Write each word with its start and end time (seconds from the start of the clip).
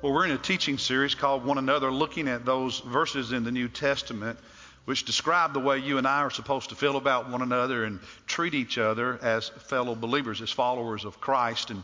Well, 0.00 0.12
we're 0.12 0.26
in 0.26 0.30
a 0.30 0.38
teaching 0.38 0.78
series 0.78 1.16
called 1.16 1.44
One 1.44 1.58
Another, 1.58 1.90
looking 1.90 2.28
at 2.28 2.44
those 2.44 2.78
verses 2.78 3.32
in 3.32 3.42
the 3.42 3.50
New 3.50 3.66
Testament 3.66 4.38
which 4.84 5.04
describe 5.04 5.52
the 5.52 5.58
way 5.58 5.78
you 5.78 5.98
and 5.98 6.06
I 6.06 6.20
are 6.20 6.30
supposed 6.30 6.68
to 6.68 6.76
feel 6.76 6.96
about 6.96 7.28
one 7.30 7.42
another 7.42 7.82
and 7.82 7.98
treat 8.28 8.54
each 8.54 8.78
other 8.78 9.18
as 9.20 9.48
fellow 9.48 9.96
believers, 9.96 10.40
as 10.40 10.52
followers 10.52 11.04
of 11.04 11.20
Christ. 11.20 11.70
And 11.70 11.82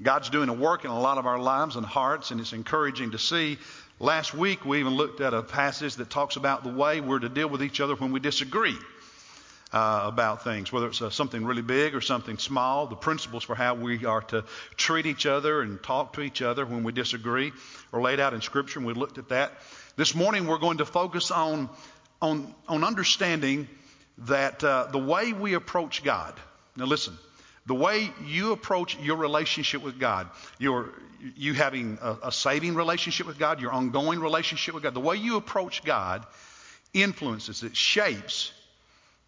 God's 0.00 0.30
doing 0.30 0.48
a 0.48 0.52
work 0.52 0.84
in 0.84 0.90
a 0.92 1.00
lot 1.00 1.18
of 1.18 1.26
our 1.26 1.40
lives 1.40 1.74
and 1.74 1.84
hearts, 1.84 2.30
and 2.30 2.40
it's 2.40 2.52
encouraging 2.52 3.10
to 3.10 3.18
see. 3.18 3.58
Last 3.98 4.32
week, 4.32 4.64
we 4.64 4.78
even 4.78 4.94
looked 4.94 5.20
at 5.20 5.34
a 5.34 5.42
passage 5.42 5.96
that 5.96 6.08
talks 6.08 6.36
about 6.36 6.62
the 6.62 6.72
way 6.72 7.00
we're 7.00 7.18
to 7.18 7.28
deal 7.28 7.48
with 7.48 7.60
each 7.60 7.80
other 7.80 7.96
when 7.96 8.12
we 8.12 8.20
disagree 8.20 8.78
uh, 9.72 10.02
about 10.04 10.44
things, 10.44 10.72
whether 10.72 10.86
it's 10.86 11.02
uh, 11.02 11.10
something 11.10 11.44
really 11.44 11.62
big 11.62 11.94
or 11.94 12.00
something 12.00 12.38
small, 12.38 12.86
the 12.86 12.96
principles 12.96 13.42
for 13.42 13.54
how 13.54 13.74
we 13.74 14.04
are 14.04 14.22
to 14.22 14.44
treat 14.76 15.06
each 15.06 15.26
other 15.26 15.60
and 15.60 15.82
talk 15.82 16.12
to 16.14 16.20
each 16.20 16.40
other 16.40 16.64
when 16.64 16.84
we 16.84 16.92
disagree 16.92 17.52
are 17.92 18.00
laid 18.00 18.20
out 18.20 18.32
in 18.32 18.40
Scripture, 18.40 18.78
and 18.78 18.86
we 18.86 18.94
looked 18.94 19.18
at 19.18 19.30
that. 19.30 19.52
This 19.96 20.14
morning, 20.14 20.46
we're 20.46 20.58
going 20.58 20.78
to 20.78 20.84
focus 20.84 21.30
on, 21.30 21.68
on, 22.22 22.54
on 22.68 22.84
understanding 22.84 23.68
that 24.18 24.62
uh, 24.62 24.88
the 24.92 24.98
way 24.98 25.32
we 25.32 25.54
approach 25.54 26.04
God. 26.04 26.34
Now, 26.76 26.84
listen, 26.84 27.18
the 27.66 27.74
way 27.74 28.10
you 28.24 28.52
approach 28.52 28.96
your 28.98 29.16
relationship 29.16 29.82
with 29.82 29.98
God, 29.98 30.28
your, 30.58 30.90
you 31.36 31.54
having 31.54 31.98
a, 32.00 32.16
a 32.24 32.32
saving 32.32 32.76
relationship 32.76 33.26
with 33.26 33.38
God, 33.38 33.60
your 33.60 33.72
ongoing 33.72 34.20
relationship 34.20 34.74
with 34.74 34.84
God, 34.84 34.94
the 34.94 35.00
way 35.00 35.16
you 35.16 35.36
approach 35.36 35.82
God 35.82 36.24
influences, 36.94 37.62
it 37.62 37.76
shapes 37.76 38.52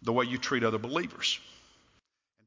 the 0.01 0.13
way 0.13 0.25
you 0.25 0.37
treat 0.37 0.63
other 0.63 0.77
believers. 0.77 1.39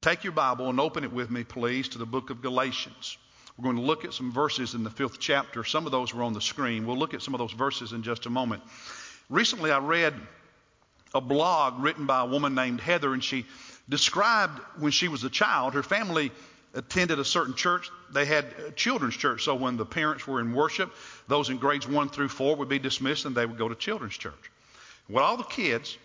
Take 0.00 0.24
your 0.24 0.32
Bible 0.32 0.68
and 0.68 0.80
open 0.80 1.04
it 1.04 1.12
with 1.12 1.30
me, 1.30 1.44
please, 1.44 1.88
to 1.90 1.98
the 1.98 2.06
book 2.06 2.30
of 2.30 2.42
Galatians. 2.42 3.16
We're 3.56 3.64
going 3.64 3.76
to 3.76 3.82
look 3.82 4.04
at 4.04 4.14
some 4.14 4.32
verses 4.32 4.74
in 4.74 4.82
the 4.82 4.90
fifth 4.90 5.20
chapter. 5.20 5.62
Some 5.62 5.86
of 5.86 5.92
those 5.92 6.14
were 6.14 6.22
on 6.22 6.32
the 6.32 6.40
screen. 6.40 6.86
We'll 6.86 6.98
look 6.98 7.14
at 7.14 7.22
some 7.22 7.34
of 7.34 7.38
those 7.38 7.52
verses 7.52 7.92
in 7.92 8.02
just 8.02 8.26
a 8.26 8.30
moment. 8.30 8.62
Recently, 9.28 9.70
I 9.70 9.78
read 9.78 10.14
a 11.14 11.20
blog 11.20 11.82
written 11.82 12.06
by 12.06 12.22
a 12.22 12.26
woman 12.26 12.54
named 12.54 12.80
Heather, 12.80 13.12
and 13.12 13.22
she 13.22 13.46
described 13.88 14.58
when 14.78 14.90
she 14.90 15.08
was 15.08 15.22
a 15.24 15.30
child, 15.30 15.74
her 15.74 15.82
family 15.82 16.32
attended 16.74 17.18
a 17.18 17.24
certain 17.24 17.54
church. 17.54 17.90
They 18.12 18.24
had 18.24 18.46
a 18.66 18.70
children's 18.72 19.16
church. 19.16 19.44
So 19.44 19.54
when 19.54 19.76
the 19.76 19.84
parents 19.84 20.26
were 20.26 20.40
in 20.40 20.54
worship, 20.54 20.92
those 21.28 21.50
in 21.50 21.58
grades 21.58 21.86
one 21.86 22.08
through 22.08 22.28
four 22.28 22.56
would 22.56 22.68
be 22.68 22.78
dismissed 22.78 23.26
and 23.26 23.36
they 23.36 23.44
would 23.44 23.58
go 23.58 23.68
to 23.68 23.74
children's 23.74 24.16
church. 24.16 24.50
Well, 25.08 25.24
all 25.24 25.36
the 25.36 25.44
kids 25.44 25.98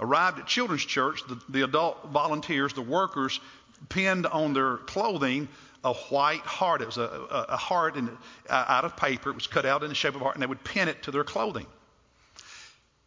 Arrived 0.00 0.38
at 0.40 0.46
children's 0.46 0.84
church, 0.84 1.20
the, 1.28 1.40
the 1.48 1.62
adult 1.62 2.08
volunteers, 2.08 2.72
the 2.72 2.82
workers, 2.82 3.40
pinned 3.88 4.26
on 4.26 4.52
their 4.52 4.78
clothing 4.78 5.48
a 5.84 5.92
white 5.92 6.40
heart. 6.40 6.80
It 6.80 6.86
was 6.86 6.96
a, 6.96 7.02
a, 7.02 7.46
a 7.50 7.56
heart 7.56 7.96
in, 7.96 8.08
uh, 8.48 8.64
out 8.68 8.84
of 8.84 8.96
paper. 8.96 9.30
It 9.30 9.34
was 9.34 9.46
cut 9.46 9.66
out 9.66 9.82
in 9.82 9.90
the 9.90 9.94
shape 9.94 10.14
of 10.14 10.20
a 10.20 10.24
heart, 10.24 10.34
and 10.34 10.42
they 10.42 10.46
would 10.46 10.64
pin 10.64 10.88
it 10.88 11.02
to 11.04 11.10
their 11.10 11.24
clothing. 11.24 11.66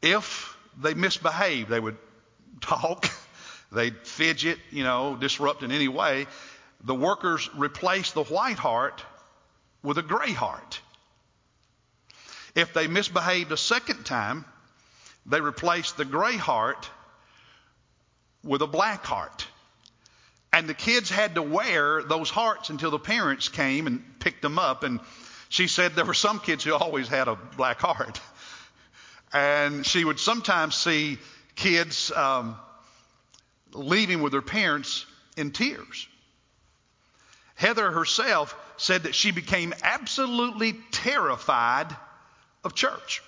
If 0.01 0.55
they 0.79 0.93
misbehaved, 0.93 1.69
they 1.69 1.79
would 1.79 1.97
talk, 2.61 3.09
they'd 3.71 3.97
fidget, 4.05 4.59
you 4.71 4.83
know, 4.83 5.17
disrupt 5.19 5.63
in 5.63 5.71
any 5.71 5.87
way. 5.87 6.27
The 6.83 6.95
workers 6.95 7.49
replaced 7.55 8.13
the 8.13 8.23
white 8.23 8.59
heart 8.59 9.03
with 9.81 9.97
a 9.97 10.03
gray 10.03 10.31
heart. 10.31 10.79
If 12.55 12.73
they 12.73 12.87
misbehaved 12.87 13.51
a 13.51 13.57
second 13.57 14.05
time, 14.05 14.45
they 15.27 15.41
replaced 15.41 15.97
the 15.97 16.05
gray 16.05 16.37
heart 16.37 16.89
with 18.43 18.61
a 18.61 18.67
black 18.67 19.05
heart. 19.05 19.45
And 20.53 20.67
the 20.67 20.73
kids 20.73 21.09
had 21.09 21.35
to 21.35 21.41
wear 21.41 22.01
those 22.01 22.29
hearts 22.29 22.69
until 22.69 22.89
the 22.89 22.99
parents 22.99 23.49
came 23.49 23.85
and 23.85 24.01
picked 24.19 24.41
them 24.41 24.57
up. 24.57 24.83
And 24.83 25.01
she 25.49 25.67
said 25.67 25.95
there 25.95 26.05
were 26.05 26.13
some 26.13 26.39
kids 26.39 26.63
who 26.63 26.73
always 26.73 27.07
had 27.09 27.27
a 27.27 27.35
black 27.35 27.79
heart. 27.79 28.19
And 29.33 29.85
she 29.85 30.05
would 30.05 30.19
sometimes 30.19 30.75
see 30.75 31.19
kids 31.55 32.11
um, 32.13 32.55
leaving 33.73 34.21
with 34.21 34.31
their 34.31 34.41
parents 34.41 35.05
in 35.35 35.51
tears. 35.51 36.07
Heather 37.55 37.91
herself 37.91 38.55
said 38.77 39.03
that 39.03 39.15
she 39.15 39.31
became 39.31 39.73
absolutely 39.83 40.75
terrified 40.91 41.93
of 42.63 42.73
church. 42.73 43.21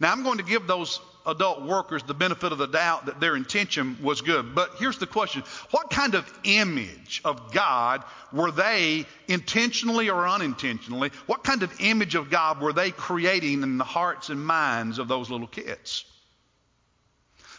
Now, 0.00 0.12
I'm 0.12 0.22
going 0.22 0.38
to 0.38 0.44
give 0.44 0.66
those 0.66 1.00
adult 1.26 1.62
workers 1.62 2.02
the 2.02 2.14
benefit 2.14 2.52
of 2.52 2.58
the 2.58 2.66
doubt 2.66 3.06
that 3.06 3.20
their 3.20 3.36
intention 3.36 3.98
was 4.02 4.22
good. 4.22 4.54
But 4.54 4.76
here's 4.78 4.98
the 4.98 5.06
question 5.06 5.42
What 5.70 5.90
kind 5.90 6.14
of 6.14 6.32
image 6.44 7.20
of 7.24 7.52
God 7.52 8.04
were 8.32 8.50
they 8.50 9.06
intentionally 9.26 10.08
or 10.08 10.26
unintentionally? 10.28 11.10
What 11.26 11.44
kind 11.44 11.62
of 11.62 11.80
image 11.80 12.14
of 12.14 12.30
God 12.30 12.60
were 12.60 12.72
they 12.72 12.90
creating 12.90 13.62
in 13.62 13.78
the 13.78 13.84
hearts 13.84 14.30
and 14.30 14.44
minds 14.44 14.98
of 14.98 15.08
those 15.08 15.30
little 15.30 15.46
kids? 15.46 16.04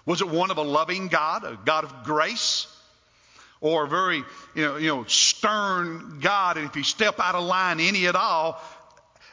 Was 0.05 0.21
it 0.21 0.29
one 0.29 0.49
of 0.49 0.57
a 0.57 0.63
loving 0.63 1.07
God, 1.07 1.43
a 1.43 1.59
God 1.63 1.83
of 1.83 2.03
grace? 2.03 2.67
Or 3.61 3.83
a 3.83 3.87
very, 3.89 4.23
you 4.55 4.63
know, 4.63 4.77
you 4.77 4.87
know, 4.87 5.03
stern 5.03 6.21
God, 6.21 6.55
and 6.55 6.65
if 6.65 6.77
you 6.77 6.83
step 6.83 7.19
out 7.19 7.35
of 7.35 7.43
line 7.43 7.81
any 7.81 8.07
at 8.07 8.15
all, 8.15 8.61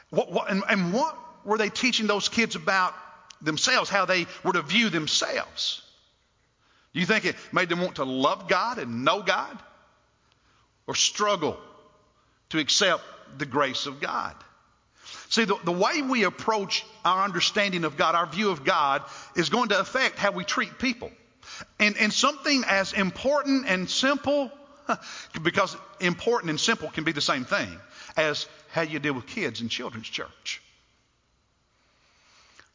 what, 0.09 0.29
what, 0.29 0.51
and, 0.51 0.63
and 0.67 0.91
what 0.91 1.17
were 1.47 1.57
they 1.57 1.69
teaching 1.69 2.07
those 2.07 2.27
kids 2.27 2.55
about 2.55 2.93
themselves, 3.41 3.89
how 3.89 4.05
they 4.05 4.27
were 4.43 4.51
to 4.51 4.61
view 4.61 4.89
themselves? 4.89 5.81
Do 6.93 6.99
you 6.99 7.05
think 7.05 7.23
it 7.23 7.37
made 7.53 7.69
them 7.69 7.79
want 7.79 7.95
to 7.95 8.03
love 8.03 8.49
God 8.49 8.79
and 8.79 9.05
know 9.05 9.21
God? 9.23 9.57
Or 10.87 10.95
struggle 10.95 11.57
to 12.49 12.59
accept 12.59 13.01
the 13.37 13.45
grace 13.45 13.85
of 13.85 14.01
God? 14.01 14.35
See, 15.29 15.45
the, 15.45 15.57
the 15.63 15.71
way 15.71 16.01
we 16.01 16.25
approach 16.25 16.85
our 17.05 17.23
understanding 17.23 17.85
of 17.85 17.95
God, 17.95 18.13
our 18.13 18.25
view 18.25 18.49
of 18.49 18.65
God, 18.65 19.03
is 19.37 19.49
going 19.49 19.69
to 19.69 19.79
affect 19.79 20.17
how 20.17 20.31
we 20.31 20.43
treat 20.43 20.77
people. 20.79 21.11
And, 21.79 21.95
and 21.97 22.11
something 22.11 22.63
as 22.67 22.91
important 22.91 23.67
and 23.67 23.89
simple, 23.89 24.51
because 25.41 25.77
important 26.01 26.49
and 26.49 26.59
simple 26.59 26.89
can 26.89 27.05
be 27.05 27.13
the 27.13 27.21
same 27.21 27.45
thing, 27.45 27.69
as 28.17 28.47
how 28.71 28.81
you 28.81 28.99
deal 28.99 29.13
with 29.13 29.27
kids 29.27 29.61
in 29.61 29.69
children's 29.69 30.09
church 30.09 30.61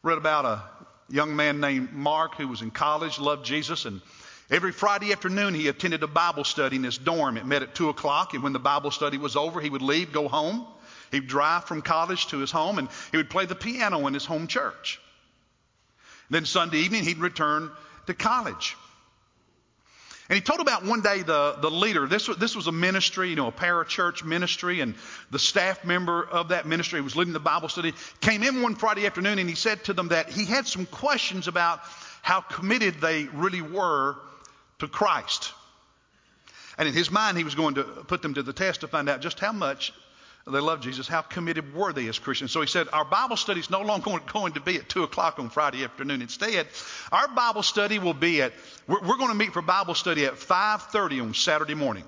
read 0.03 0.17
about 0.17 0.43
a 0.43 0.61
young 1.07 1.33
man 1.33 1.61
named 1.61 1.93
Mark 1.93 2.35
who 2.35 2.49
was 2.49 2.61
in 2.61 2.71
college, 2.71 3.19
loved 3.19 3.45
Jesus, 3.45 3.85
and 3.85 4.01
every 4.51 4.73
Friday 4.73 5.13
afternoon 5.13 5.53
he 5.53 5.69
attended 5.69 6.03
a 6.03 6.07
Bible 6.07 6.43
study 6.43 6.75
in 6.75 6.83
his 6.83 6.97
dorm. 6.97 7.37
It 7.37 7.45
met 7.45 7.63
at 7.63 7.73
2 7.73 7.87
o'clock, 7.87 8.33
and 8.33 8.43
when 8.43 8.51
the 8.51 8.59
Bible 8.59 8.91
study 8.91 9.17
was 9.17 9.37
over, 9.37 9.61
he 9.61 9.69
would 9.69 9.81
leave, 9.81 10.11
go 10.11 10.27
home. 10.27 10.67
He'd 11.11 11.27
drive 11.27 11.63
from 11.63 11.81
college 11.81 12.27
to 12.27 12.39
his 12.39 12.51
home, 12.51 12.79
and 12.79 12.89
he 13.11 13.17
would 13.17 13.29
play 13.29 13.45
the 13.45 13.55
piano 13.55 14.05
in 14.07 14.13
his 14.13 14.25
home 14.25 14.47
church. 14.47 14.99
Then 16.29 16.43
Sunday 16.45 16.79
evening, 16.79 17.05
he'd 17.05 17.19
return 17.19 17.71
to 18.07 18.13
college. 18.13 18.75
And 20.29 20.35
he 20.35 20.41
told 20.41 20.61
about 20.61 20.85
one 20.85 21.01
day 21.01 21.21
the, 21.21 21.57
the 21.59 21.69
leader, 21.69 22.07
this 22.07 22.27
was, 22.27 22.37
this 22.37 22.55
was 22.55 22.67
a 22.67 22.71
ministry, 22.71 23.29
you 23.29 23.35
know, 23.35 23.47
a 23.47 23.51
parachurch 23.51 24.23
ministry, 24.23 24.79
and 24.79 24.95
the 25.31 25.39
staff 25.39 25.83
member 25.83 26.23
of 26.23 26.49
that 26.49 26.65
ministry 26.65 27.01
was 27.01 27.15
leading 27.15 27.33
the 27.33 27.39
Bible 27.39 27.67
study 27.67 27.93
came 28.21 28.41
in 28.41 28.61
one 28.61 28.75
Friday 28.75 29.05
afternoon 29.05 29.37
and 29.37 29.49
he 29.49 29.55
said 29.55 29.83
to 29.85 29.93
them 29.93 30.09
that 30.09 30.29
he 30.29 30.45
had 30.45 30.65
some 30.65 30.85
questions 30.85 31.47
about 31.47 31.81
how 32.21 32.39
committed 32.39 33.01
they 33.01 33.25
really 33.25 33.61
were 33.61 34.15
to 34.79 34.87
Christ. 34.87 35.51
And 36.77 36.87
in 36.87 36.93
his 36.93 37.11
mind, 37.11 37.37
he 37.37 37.43
was 37.43 37.55
going 37.55 37.75
to 37.75 37.83
put 37.83 38.21
them 38.21 38.33
to 38.35 38.43
the 38.43 38.53
test 38.53 38.81
to 38.81 38.87
find 38.87 39.09
out 39.09 39.19
just 39.21 39.39
how 39.39 39.51
much 39.51 39.93
they 40.45 40.59
love 40.59 40.81
Jesus. 40.81 41.07
How 41.07 41.21
committed 41.21 41.73
were 41.73 41.93
they 41.93 42.07
as 42.07 42.19
Christians? 42.19 42.51
So 42.51 42.59
he 42.59 42.67
said, 42.67 42.87
Our 42.91 43.05
Bible 43.05 43.37
study 43.37 43.61
is 43.61 43.69
no 43.69 43.81
longer 43.81 44.19
going 44.27 44.53
to 44.53 44.59
be 44.59 44.75
at 44.75 44.89
2 44.89 45.03
o'clock 45.03 45.39
on 45.39 45.49
Friday 45.49 45.85
afternoon. 45.85 46.21
Instead, 46.21 46.67
our 47.13 47.29
Bible 47.29 47.63
study 47.63 47.97
will 47.97 48.13
be 48.13 48.41
at, 48.41 48.51
we're, 48.85 48.99
we're 49.01 49.17
going 49.17 49.29
to 49.29 49.35
meet 49.35 49.53
for 49.53 49.61
Bible 49.61 49.95
study 49.95 50.25
at 50.25 50.33
5.30 50.33 51.21
on 51.21 51.33
Saturday 51.33 51.75
morning. 51.75 52.03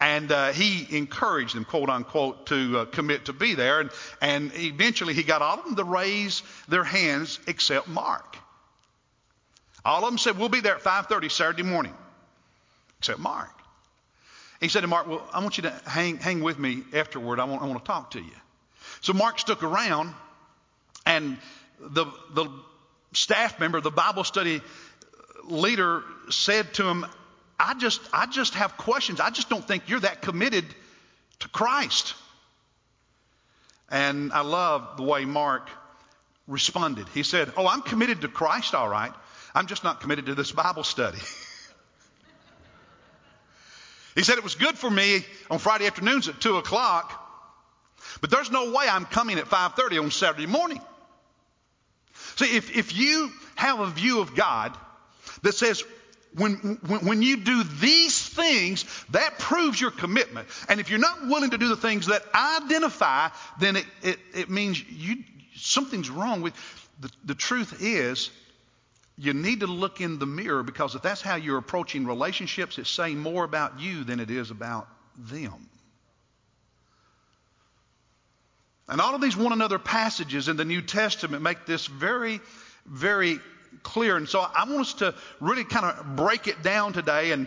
And 0.00 0.30
uh, 0.30 0.52
he 0.52 0.86
encouraged 0.96 1.56
them, 1.56 1.64
quote 1.64 1.90
unquote, 1.90 2.46
to 2.46 2.80
uh, 2.80 2.84
commit 2.84 3.24
to 3.24 3.32
be 3.32 3.54
there. 3.54 3.80
And, 3.80 3.90
and 4.20 4.52
eventually 4.54 5.14
he 5.14 5.24
got 5.24 5.42
all 5.42 5.58
of 5.58 5.64
them 5.64 5.76
to 5.76 5.84
raise 5.84 6.42
their 6.68 6.84
hands 6.84 7.40
except 7.48 7.88
Mark. 7.88 8.36
All 9.84 10.04
of 10.04 10.10
them 10.10 10.18
said, 10.18 10.38
We'll 10.38 10.48
be 10.48 10.60
there 10.60 10.76
at 10.76 10.82
5.30 10.82 11.30
Saturday 11.30 11.62
morning, 11.64 11.94
except 12.98 13.18
Mark. 13.18 13.50
He 14.64 14.70
said 14.70 14.80
to 14.80 14.86
Mark, 14.86 15.06
Well, 15.06 15.22
I 15.30 15.40
want 15.40 15.58
you 15.58 15.64
to 15.64 15.70
hang, 15.84 16.16
hang 16.16 16.42
with 16.42 16.58
me 16.58 16.84
afterward. 16.94 17.38
I 17.38 17.44
want, 17.44 17.60
I 17.60 17.66
want 17.66 17.84
to 17.84 17.86
talk 17.86 18.12
to 18.12 18.18
you. 18.18 18.32
So 19.02 19.12
Mark 19.12 19.38
stuck 19.38 19.62
around, 19.62 20.14
and 21.04 21.36
the, 21.78 22.06
the 22.32 22.48
staff 23.12 23.60
member, 23.60 23.82
the 23.82 23.90
Bible 23.90 24.24
study 24.24 24.62
leader, 25.44 26.02
said 26.30 26.72
to 26.74 26.88
him, 26.88 27.04
I 27.60 27.74
just, 27.74 28.00
I 28.10 28.24
just 28.24 28.54
have 28.54 28.78
questions. 28.78 29.20
I 29.20 29.28
just 29.28 29.50
don't 29.50 29.68
think 29.68 29.90
you're 29.90 30.00
that 30.00 30.22
committed 30.22 30.64
to 31.40 31.48
Christ. 31.50 32.14
And 33.90 34.32
I 34.32 34.40
love 34.40 34.96
the 34.96 35.02
way 35.02 35.26
Mark 35.26 35.68
responded. 36.46 37.06
He 37.12 37.22
said, 37.22 37.52
Oh, 37.58 37.66
I'm 37.66 37.82
committed 37.82 38.22
to 38.22 38.28
Christ, 38.28 38.74
all 38.74 38.88
right. 38.88 39.12
I'm 39.54 39.66
just 39.66 39.84
not 39.84 40.00
committed 40.00 40.24
to 40.26 40.34
this 40.34 40.52
Bible 40.52 40.84
study. 40.84 41.18
He 44.14 44.22
said 44.22 44.38
it 44.38 44.44
was 44.44 44.54
good 44.54 44.78
for 44.78 44.90
me 44.90 45.24
on 45.50 45.58
Friday 45.58 45.86
afternoons 45.86 46.28
at 46.28 46.40
2 46.40 46.56
o'clock, 46.56 47.20
but 48.20 48.30
there's 48.30 48.50
no 48.50 48.70
way 48.70 48.86
I'm 48.88 49.06
coming 49.06 49.38
at 49.38 49.46
5.30 49.46 50.02
on 50.02 50.10
Saturday 50.10 50.46
morning. 50.46 50.80
See, 52.36 52.56
if, 52.56 52.76
if 52.76 52.96
you 52.96 53.30
have 53.56 53.80
a 53.80 53.86
view 53.86 54.20
of 54.20 54.34
God 54.34 54.76
that 55.42 55.54
says 55.54 55.82
when, 56.36 56.78
when, 56.86 57.06
when, 57.06 57.22
you 57.22 57.36
do 57.38 57.62
these 57.62 58.28
things, 58.28 58.84
that 59.10 59.38
proves 59.38 59.80
your 59.80 59.92
commitment. 59.92 60.48
And 60.68 60.80
if 60.80 60.90
you're 60.90 60.98
not 60.98 61.26
willing 61.26 61.50
to 61.50 61.58
do 61.58 61.68
the 61.68 61.76
things 61.76 62.06
that 62.06 62.22
identify, 62.34 63.28
then 63.60 63.76
it, 63.76 63.86
it, 64.02 64.18
it 64.34 64.50
means 64.50 64.82
you, 64.88 65.22
something's 65.54 66.10
wrong 66.10 66.42
with 66.42 66.54
the, 67.00 67.10
the 67.24 67.34
truth 67.34 67.80
is 67.80 68.30
you 69.16 69.32
need 69.32 69.60
to 69.60 69.66
look 69.66 70.00
in 70.00 70.18
the 70.18 70.26
mirror 70.26 70.62
because 70.62 70.94
if 70.94 71.02
that's 71.02 71.20
how 71.20 71.36
you're 71.36 71.58
approaching 71.58 72.06
relationships, 72.06 72.78
it's 72.78 72.90
saying 72.90 73.18
more 73.18 73.44
about 73.44 73.78
you 73.78 74.04
than 74.04 74.18
it 74.18 74.30
is 74.30 74.50
about 74.50 74.88
them. 75.16 75.68
And 78.88 79.00
all 79.00 79.14
of 79.14 79.20
these 79.20 79.36
one 79.36 79.52
another 79.52 79.78
passages 79.78 80.48
in 80.48 80.56
the 80.56 80.64
New 80.64 80.82
Testament 80.82 81.42
make 81.42 81.64
this 81.64 81.86
very, 81.86 82.40
very 82.86 83.38
clear. 83.82 84.16
And 84.16 84.28
so 84.28 84.40
I 84.40 84.64
want 84.64 84.80
us 84.80 84.94
to 84.94 85.14
really 85.40 85.64
kind 85.64 85.86
of 85.86 86.16
break 86.16 86.48
it 86.48 86.62
down 86.62 86.92
today 86.92 87.32
and, 87.32 87.46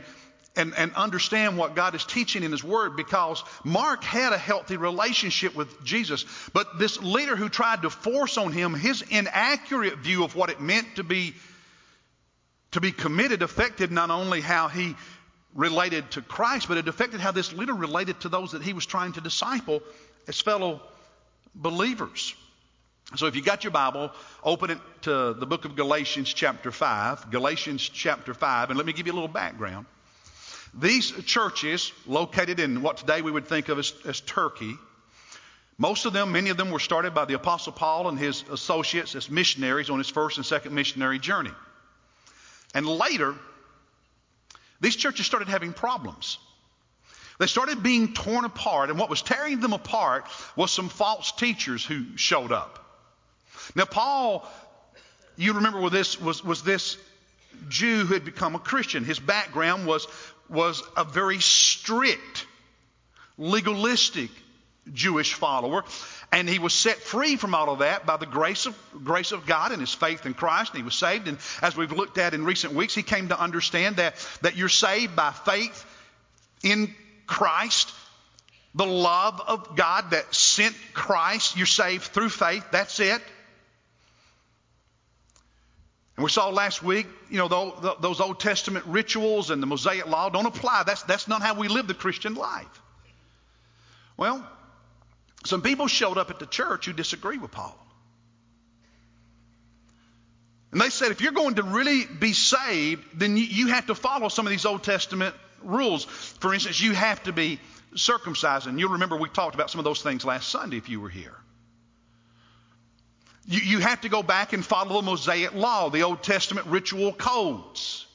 and, 0.56 0.74
and 0.76 0.94
understand 0.96 1.58
what 1.58 1.76
God 1.76 1.94
is 1.94 2.04
teaching 2.06 2.44
in 2.44 2.52
His 2.52 2.64
Word 2.64 2.96
because 2.96 3.44
Mark 3.64 4.04
had 4.04 4.34
a 4.34 4.38
healthy 4.38 4.78
relationship 4.78 5.56
with 5.56 5.84
Jesus. 5.84 6.26
But 6.54 6.80
this 6.80 7.02
leader 7.04 7.36
who 7.36 7.50
tried 7.50 7.84
to 7.84 7.90
force 7.92 8.38
on 8.38 8.52
him 8.52 8.74
his 8.74 9.04
inaccurate 9.04 10.00
view 10.00 10.24
of 10.24 10.36
what 10.36 10.50
it 10.50 10.60
meant 10.60 10.96
to 10.96 11.04
be, 11.04 11.36
to 12.72 12.82
be 12.82 12.92
committed 12.92 13.42
affected 13.42 13.92
not 13.92 14.10
only 14.10 14.42
how 14.42 14.68
he 14.68 14.96
related 15.54 16.12
to 16.12 16.22
Christ, 16.22 16.68
but 16.68 16.78
it 16.78 16.88
affected 16.88 17.20
how 17.20 17.32
this 17.32 17.54
leader 17.54 17.74
related 17.74 18.20
to 18.22 18.30
those 18.30 18.52
that 18.52 18.62
he 18.62 18.74
was 18.74 18.86
trying 18.86 19.14
to 19.14 19.22
disciple 19.22 19.82
as 20.28 20.40
fellow 20.40 20.82
believers. 21.56 22.36
So 23.16 23.26
if 23.26 23.36
you 23.36 23.42
got 23.42 23.64
your 23.64 23.72
Bible, 23.72 24.12
open 24.44 24.70
it 24.70 24.80
to 25.04 25.34
the 25.34 25.46
book 25.46 25.64
of 25.64 25.76
Galatians, 25.76 26.34
chapter 26.34 26.72
5. 26.72 27.32
Galatians, 27.32 27.88
chapter 27.88 28.34
5. 28.34 28.70
And 28.70 28.78
let 28.78 28.86
me 28.86 28.92
give 28.92 29.08
you 29.08 29.14
a 29.14 29.16
little 29.16 29.30
background. 29.30 29.86
These 30.74 31.12
churches, 31.26 31.94
located 32.06 32.60
in 32.60 32.82
what 32.82 32.98
today 32.98 33.22
we 33.22 33.32
would 33.32 33.48
think 33.48 33.70
of 33.70 33.80
as, 33.80 33.94
as 34.06 34.20
Turkey, 34.20 34.76
most 35.78 36.06
of 36.06 36.14
them, 36.14 36.34
many 36.34 36.50
of 36.50 36.58
them 36.58 36.70
were 36.70 36.80
started 36.80 37.14
by 37.14 37.26
the 37.26 37.36
Apostle 37.36 37.72
Paul 37.72 38.10
and 38.10 38.20
his 38.20 38.44
associates 38.52 39.16
as 39.16 39.30
missionaries 39.30 39.90
on 39.90 40.00
his 40.00 40.10
first 40.10 40.38
and 40.38 40.46
second 40.46 40.76
missionary 40.76 41.18
journey. 41.18 41.52
And 42.74 42.86
later, 42.86 43.36
these 44.82 44.96
churches 44.96 45.26
started 45.26 45.48
having 45.48 45.74
problems. 45.74 46.38
They 47.40 47.48
started 47.48 47.84
being 47.84 48.14
torn 48.14 48.46
apart, 48.46 48.90
and 48.90 48.98
what 48.98 49.10
was 49.10 49.22
tearing 49.22 49.60
them 49.60 49.74
apart 49.74 50.26
was 50.56 50.72
some 50.72 50.90
false 50.90 51.32
teachers 51.32 51.86
who 51.86 52.18
showed 52.18 52.52
up. 52.52 52.84
Now, 53.76 53.86
Paul, 53.86 54.48
you 55.36 55.54
remember 55.54 55.80
was 55.80 55.92
this 55.92 56.20
was, 56.20 56.44
was 56.44 56.64
this 56.64 56.98
Jew 57.70 58.06
who 58.06 58.14
had 58.14 58.26
become 58.26 58.56
a 58.56 58.60
Christian. 58.60 59.04
His 59.04 59.20
background 59.20 59.86
was, 59.86 60.08
was 60.50 60.82
a 60.96 61.04
very 61.04 61.40
strict, 61.40 62.46
legalistic 63.38 64.32
Jewish 64.94 65.34
follower. 65.34 65.84
And 66.32 66.48
he 66.48 66.60
was 66.60 66.74
set 66.74 66.98
free 66.98 67.38
from 67.38 67.56
all 67.56 67.70
of 67.70 67.80
that 67.80 68.06
by 68.06 68.18
the 68.18 68.26
grace 68.26 68.66
of, 68.66 68.78
grace 69.04 69.32
of 69.32 69.46
God 69.46 69.72
and 69.72 69.80
his 69.80 69.94
faith 69.94 70.26
in 70.26 70.34
Christ. 70.34 70.72
And 70.72 70.80
he 70.80 70.84
was 70.84 70.96
saved. 70.96 71.28
And 71.28 71.38
as 71.62 71.78
we've 71.78 71.92
looked 71.92 72.18
at 72.18 72.34
in 72.34 72.44
recent 72.44 72.74
weeks, 72.74 72.94
he 72.94 73.02
came 73.02 73.30
to 73.30 73.40
understand 73.40 73.96
that, 73.96 74.16
that 74.42 74.58
you're 74.58 74.68
saved 74.68 75.16
by 75.16 75.32
faith 75.32 75.86
in 76.64 76.94
Christ, 77.28 77.94
the 78.76 78.86
love 78.86 79.42
of 79.48 79.76
God 79.76 80.12
that 80.12 80.36
sent 80.36 80.76
Christ. 80.94 81.56
You're 81.56 81.66
saved 81.66 82.04
through 82.04 82.30
faith. 82.30 82.66
That's 82.72 83.00
it. 83.00 83.22
And 86.18 86.24
we 86.24 86.30
saw 86.30 86.50
last 86.50 86.84
week, 86.84 87.08
you 87.30 87.38
know, 87.38 87.48
those 88.02 88.20
Old 88.20 88.40
Testament 88.40 88.86
rituals 88.88 89.50
and 89.50 89.62
the 89.62 89.68
Mosaic 89.68 90.08
law 90.08 90.30
don't 90.30 90.48
apply. 90.48 90.84
That's, 90.84 91.04
that's 91.04 91.28
not 91.28 91.42
how 91.42 91.54
we 91.54 91.68
live 91.68 91.88
the 91.88 91.94
Christian 91.94 92.34
life. 92.34 92.82
Well, 94.18 94.46
some 95.46 95.62
people 95.62 95.88
showed 95.88 96.18
up 96.18 96.30
at 96.30 96.40
the 96.40 96.46
church 96.46 96.86
who 96.86 96.94
disagree 96.94 97.38
with 97.38 97.52
Paul. 97.52 97.78
And 100.72 100.82
they 100.82 100.90
said, 100.90 101.12
if 101.12 101.22
you're 101.22 101.32
going 101.32 101.56
to 101.56 101.64
really 101.64 102.06
be 102.06 102.34
saved, 102.34 103.04
then 103.20 103.38
you, 103.38 103.68
have 103.68 103.88
to 103.88 103.96
follow 103.96 104.28
some 104.28 104.46
of 104.46 104.52
these 104.52 104.66
Old 104.66 104.84
Testament 104.84 105.34
rules. 105.64 106.04
For 106.06 106.54
instance, 106.54 106.82
you 106.82 106.94
have 106.94 107.24
to 107.24 107.32
be 107.32 107.60
circumcised. 107.96 108.68
And 108.68 108.80
you'll 108.80 108.92
remember 108.92 109.16
we 109.16 109.30
talked 109.30 109.56
about 109.56 109.70
some 109.70 109.80
of 109.80 109.86
those 109.86 110.02
things 110.02 110.26
last 110.26 110.50
Sunday 110.50 110.78
if 110.78 110.90
you 110.90 111.00
were 111.00 111.10
here. 111.10 111.36
You 113.50 113.80
have 113.80 114.02
to 114.02 114.10
go 114.10 114.22
back 114.22 114.52
and 114.52 114.66
follow 114.66 115.00
the 115.00 115.06
Mosaic 115.06 115.54
law, 115.54 115.90
the 115.90 116.04
Old 116.04 116.22
Testament 116.22 116.68
ritual 116.68 117.14
codes. 117.14 118.06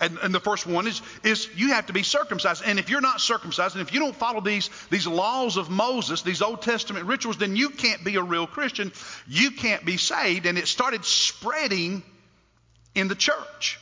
And, 0.00 0.18
and, 0.22 0.34
the 0.34 0.40
first 0.40 0.66
one 0.66 0.86
is, 0.86 1.02
is 1.22 1.46
you 1.54 1.74
have 1.74 1.86
to 1.86 1.92
be 1.92 2.02
circumcised. 2.02 2.62
And 2.64 2.78
if 2.78 2.88
you're 2.88 3.02
not 3.02 3.20
circumcised, 3.20 3.76
and 3.76 3.86
if 3.86 3.92
you 3.92 4.00
don't 4.00 4.16
follow 4.16 4.40
these, 4.40 4.70
these 4.88 5.06
laws 5.06 5.58
of 5.58 5.68
Moses, 5.68 6.22
these 6.22 6.40
Old 6.40 6.62
Testament 6.62 7.04
rituals, 7.04 7.36
then 7.36 7.54
you 7.54 7.68
can't 7.68 8.02
be 8.02 8.16
a 8.16 8.22
real 8.22 8.46
Christian. 8.46 8.92
You 9.28 9.50
can't 9.50 9.84
be 9.84 9.98
saved. 9.98 10.46
And 10.46 10.56
it 10.56 10.68
started 10.68 11.04
spreading 11.04 12.02
in 12.94 13.08
the 13.08 13.14
church. 13.14 13.78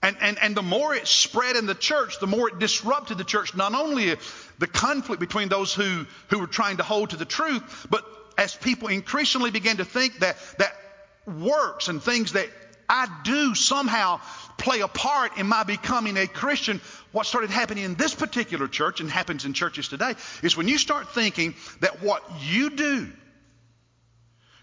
And, 0.00 0.16
and, 0.20 0.38
and 0.40 0.54
the 0.54 0.62
more 0.62 0.94
it 0.94 1.08
spread 1.08 1.56
in 1.56 1.66
the 1.66 1.74
church, 1.74 2.20
the 2.20 2.26
more 2.26 2.48
it 2.48 2.58
disrupted 2.58 3.18
the 3.18 3.24
church. 3.24 3.56
Not 3.56 3.74
only 3.74 4.14
the 4.58 4.66
conflict 4.66 5.18
between 5.18 5.48
those 5.48 5.74
who, 5.74 6.06
who 6.28 6.38
were 6.38 6.46
trying 6.46 6.76
to 6.76 6.82
hold 6.82 7.10
to 7.10 7.16
the 7.16 7.24
truth, 7.24 7.86
but 7.90 8.04
as 8.36 8.54
people 8.54 8.88
increasingly 8.88 9.50
began 9.50 9.78
to 9.78 9.84
think 9.84 10.18
that, 10.20 10.36
that 10.58 10.72
works 11.26 11.88
and 11.88 12.02
things 12.02 12.32
that 12.34 12.48
I 12.88 13.08
do 13.24 13.54
somehow 13.54 14.20
play 14.58 14.80
a 14.80 14.88
part 14.88 15.38
in 15.38 15.46
my 15.46 15.64
becoming 15.64 16.16
a 16.16 16.26
Christian, 16.26 16.80
what 17.12 17.26
started 17.26 17.50
happening 17.50 17.84
in 17.84 17.94
this 17.94 18.14
particular 18.14 18.68
church 18.68 19.00
and 19.00 19.10
happens 19.10 19.44
in 19.44 19.52
churches 19.52 19.88
today 19.88 20.14
is 20.42 20.56
when 20.56 20.68
you 20.68 20.78
start 20.78 21.14
thinking 21.14 21.54
that 21.80 22.02
what 22.02 22.22
you 22.40 22.70
do, 22.70 23.12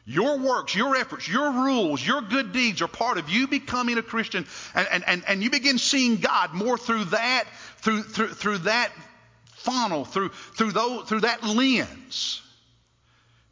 your 0.05 0.39
works, 0.39 0.75
your 0.75 0.95
efforts, 0.95 1.27
your 1.27 1.51
rules, 1.51 2.05
your 2.05 2.21
good 2.21 2.51
deeds 2.51 2.81
are 2.81 2.87
part 2.87 3.17
of 3.17 3.29
you 3.29 3.47
becoming 3.47 3.97
a 3.97 4.01
Christian, 4.01 4.45
and, 4.73 4.87
and, 4.91 5.03
and, 5.07 5.23
and 5.27 5.43
you 5.43 5.49
begin 5.49 5.77
seeing 5.77 6.17
God 6.17 6.53
more 6.53 6.77
through 6.77 7.05
that, 7.05 7.45
through, 7.77 8.03
through, 8.03 8.29
through 8.29 8.57
that 8.59 8.91
funnel, 9.55 10.05
through, 10.05 10.29
through, 10.29 10.71
those, 10.71 11.07
through 11.07 11.21
that 11.21 11.43
lens 11.43 12.41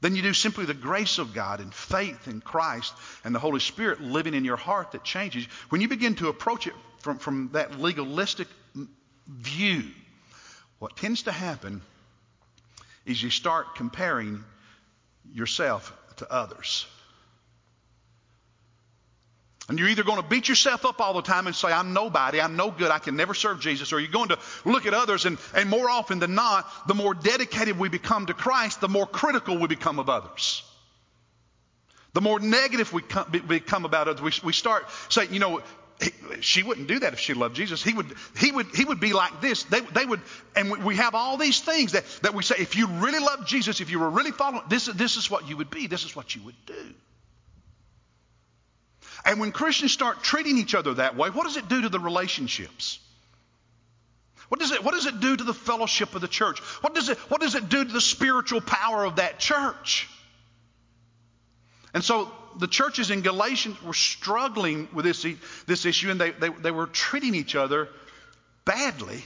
than 0.01 0.15
you 0.15 0.21
do 0.21 0.33
simply 0.33 0.65
the 0.65 0.73
grace 0.73 1.17
of 1.17 1.33
God 1.33 1.59
and 1.59 1.73
faith 1.73 2.27
in 2.27 2.41
Christ 2.41 2.93
and 3.23 3.35
the 3.35 3.39
Holy 3.39 3.59
Spirit 3.59 4.01
living 4.01 4.33
in 4.33 4.45
your 4.45 4.57
heart 4.57 4.93
that 4.93 5.03
changes. 5.03 5.45
When 5.69 5.81
you 5.81 5.87
begin 5.87 6.15
to 6.15 6.29
approach 6.29 6.67
it 6.67 6.73
from, 6.99 7.17
from 7.17 7.49
that 7.53 7.79
legalistic 7.79 8.47
view, 9.27 9.83
what 10.79 10.95
tends 10.95 11.23
to 11.23 11.31
happen 11.31 11.81
is 13.05 13.21
you 13.21 13.29
start 13.29 13.75
comparing 13.75 14.43
yourself 15.33 15.93
to 16.17 16.31
others. 16.31 16.85
And 19.69 19.77
you're 19.77 19.87
either 19.87 20.03
going 20.03 20.21
to 20.21 20.27
beat 20.27 20.49
yourself 20.49 20.83
up 20.83 20.99
all 20.99 21.13
the 21.13 21.21
time 21.21 21.45
and 21.45 21.55
say, 21.55 21.71
I'm 21.71 21.93
nobody, 21.93 22.41
I'm 22.41 22.55
no 22.55 22.71
good, 22.71 22.89
I 22.89 22.97
can 22.97 23.15
never 23.15 23.35
serve 23.35 23.59
Jesus, 23.59 23.93
or 23.93 23.99
you're 23.99 24.11
going 24.11 24.29
to 24.29 24.39
look 24.65 24.87
at 24.87 24.95
others, 24.95 25.25
and, 25.25 25.37
and 25.53 25.69
more 25.69 25.89
often 25.89 26.17
than 26.17 26.33
not, 26.33 26.87
the 26.87 26.95
more 26.95 27.13
dedicated 27.13 27.77
we 27.77 27.87
become 27.87 28.25
to 28.25 28.33
Christ, 28.33 28.81
the 28.81 28.89
more 28.89 29.05
critical 29.05 29.59
we 29.59 29.67
become 29.67 29.99
of 29.99 30.09
others. 30.09 30.63
The 32.13 32.21
more 32.21 32.39
negative 32.39 32.91
we 32.91 33.03
become 33.47 33.85
about 33.85 34.07
others, 34.07 34.21
we, 34.21 34.47
we 34.47 34.53
start 34.53 34.87
saying, 35.09 35.31
you 35.31 35.39
know, 35.39 35.61
she 36.41 36.63
wouldn't 36.63 36.87
do 36.87 36.99
that 36.99 37.13
if 37.13 37.19
she 37.19 37.35
loved 37.35 37.55
Jesus. 37.55 37.83
He 37.83 37.93
would, 37.93 38.07
he 38.37 38.51
would, 38.51 38.67
he 38.73 38.85
would 38.85 38.99
be 38.99 39.13
like 39.13 39.39
this. 39.41 39.63
They, 39.63 39.81
they 39.81 40.05
would, 40.05 40.21
and 40.55 40.83
we 40.83 40.95
have 40.95 41.13
all 41.13 41.37
these 41.37 41.59
things 41.59 41.91
that, 41.91 42.05
that 42.23 42.33
we 42.33 42.41
say, 42.41 42.55
if 42.57 42.75
you 42.75 42.87
really 42.87 43.19
love 43.19 43.45
Jesus, 43.45 43.81
if 43.81 43.91
you 43.91 43.99
were 43.99 44.09
really 44.09 44.31
following, 44.31 44.63
this, 44.67 44.85
this 44.85 45.17
is 45.17 45.29
what 45.29 45.47
you 45.47 45.57
would 45.57 45.69
be, 45.69 45.85
this 45.85 46.05
is 46.05 46.15
what 46.15 46.35
you 46.35 46.41
would 46.43 46.55
do. 46.65 46.93
And 49.25 49.39
when 49.39 49.51
Christians 49.51 49.91
start 49.91 50.23
treating 50.23 50.57
each 50.57 50.75
other 50.75 50.93
that 50.95 51.15
way, 51.15 51.29
what 51.29 51.43
does 51.43 51.57
it 51.57 51.67
do 51.67 51.81
to 51.81 51.89
the 51.89 51.99
relationships? 51.99 52.99
What 54.47 54.59
does 54.59 54.71
it, 54.71 54.83
what 54.83 54.93
does 54.93 55.05
it 55.05 55.19
do 55.19 55.35
to 55.35 55.43
the 55.43 55.53
fellowship 55.53 56.15
of 56.15 56.21
the 56.21 56.27
church? 56.27 56.59
What 56.81 56.95
does, 56.95 57.09
it, 57.09 57.17
what 57.29 57.41
does 57.41 57.55
it 57.55 57.69
do 57.69 57.83
to 57.83 57.91
the 57.91 58.01
spiritual 58.01 58.61
power 58.61 59.05
of 59.05 59.17
that 59.17 59.39
church? 59.39 60.09
And 61.93 62.03
so 62.03 62.31
the 62.57 62.67
churches 62.67 63.11
in 63.11 63.21
Galatians 63.21 63.81
were 63.83 63.93
struggling 63.93 64.87
with 64.93 65.05
this, 65.05 65.25
this 65.67 65.85
issue 65.85 66.09
and 66.09 66.19
they, 66.19 66.31
they, 66.31 66.49
they 66.49 66.71
were 66.71 66.87
treating 66.87 67.35
each 67.35 67.55
other 67.55 67.89
badly 68.65 69.23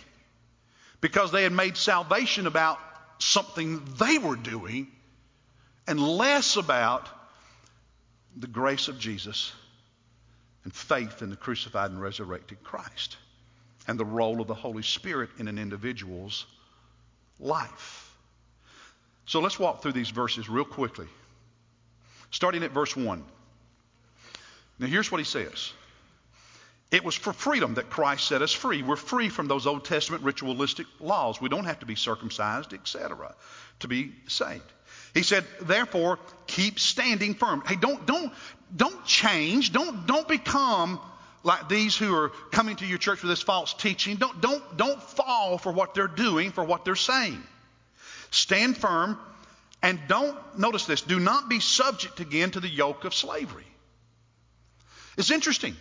because 0.99 1.31
they 1.31 1.43
had 1.43 1.51
made 1.51 1.77
salvation 1.77 2.47
about 2.47 2.79
something 3.19 3.81
they 3.99 4.17
were 4.17 4.35
doing 4.35 4.87
and 5.87 5.99
less 5.99 6.57
about 6.57 7.07
the 8.35 8.47
grace 8.47 8.87
of 8.87 8.99
Jesus 8.99 9.53
and 10.63 10.73
faith 10.73 11.21
in 11.21 11.29
the 11.29 11.35
crucified 11.35 11.91
and 11.91 12.01
resurrected 12.01 12.63
Christ. 12.63 13.17
and 13.87 13.99
the 13.99 14.05
role 14.05 14.39
of 14.39 14.47
the 14.47 14.53
Holy 14.53 14.83
Spirit 14.83 15.29
in 15.39 15.49
an 15.49 15.59
individual's 15.59 16.45
life. 17.39 18.15
So 19.25 19.41
let's 19.41 19.59
walk 19.59 19.81
through 19.81 19.91
these 19.93 20.09
verses 20.09 20.49
real 20.49 20.65
quickly. 20.65 21.07
Starting 22.31 22.63
at 22.63 22.71
verse 22.71 22.95
1. 22.95 23.23
Now, 24.79 24.87
here's 24.87 25.11
what 25.11 25.19
he 25.19 25.25
says 25.25 25.71
It 26.91 27.03
was 27.03 27.15
for 27.15 27.33
freedom 27.33 27.75
that 27.75 27.89
Christ 27.89 28.27
set 28.27 28.41
us 28.41 28.53
free. 28.53 28.83
We're 28.83 28.95
free 28.95 29.29
from 29.29 29.47
those 29.47 29.67
Old 29.67 29.85
Testament 29.85 30.23
ritualistic 30.23 30.87
laws. 30.99 31.39
We 31.39 31.49
don't 31.49 31.65
have 31.65 31.79
to 31.79 31.85
be 31.85 31.95
circumcised, 31.95 32.73
etc., 32.73 33.35
to 33.79 33.87
be 33.87 34.13
saved. 34.27 34.71
He 35.13 35.23
said, 35.23 35.45
therefore, 35.61 36.19
keep 36.47 36.79
standing 36.79 37.35
firm. 37.35 37.63
Hey, 37.65 37.75
don't, 37.75 38.05
don't, 38.05 38.33
don't 38.75 39.05
change. 39.05 39.71
Don't, 39.71 40.07
don't 40.07 40.27
become 40.27 40.99
like 41.43 41.69
these 41.69 41.95
who 41.95 42.15
are 42.15 42.29
coming 42.51 42.75
to 42.77 42.85
your 42.85 42.97
church 42.97 43.21
with 43.21 43.29
this 43.29 43.41
false 43.41 43.73
teaching. 43.73 44.15
Don't, 44.15 44.41
don't, 44.41 44.77
don't 44.77 45.01
fall 45.01 45.57
for 45.57 45.71
what 45.71 45.93
they're 45.93 46.07
doing, 46.07 46.51
for 46.51 46.63
what 46.63 46.85
they're 46.85 46.95
saying. 46.95 47.41
Stand 48.31 48.77
firm 48.77 49.19
and 49.83 49.99
don't, 50.07 50.37
notice 50.57 50.85
this, 50.85 51.01
do 51.01 51.19
not 51.19 51.49
be 51.49 51.59
subject 51.59 52.21
again 52.21 52.51
to 52.51 52.59
the 52.61 52.69
yoke 52.69 53.03
of 53.03 53.13
slavery. 53.13 53.67
It's 55.17 55.29
interesting. 55.29 55.75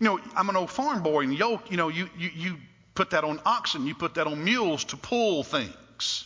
You 0.00 0.04
know, 0.04 0.20
I'm 0.34 0.50
an 0.50 0.56
old 0.56 0.70
farm 0.70 1.02
boy, 1.02 1.22
and 1.22 1.32
yoke, 1.32 1.70
you 1.70 1.76
know, 1.76 1.88
you, 1.88 2.10
you, 2.18 2.30
you 2.34 2.56
put 2.94 3.10
that 3.10 3.24
on 3.24 3.40
oxen, 3.46 3.86
you 3.86 3.94
put 3.94 4.14
that 4.14 4.26
on 4.26 4.44
mules 4.44 4.84
to 4.86 4.96
pull 4.96 5.44
things, 5.44 6.25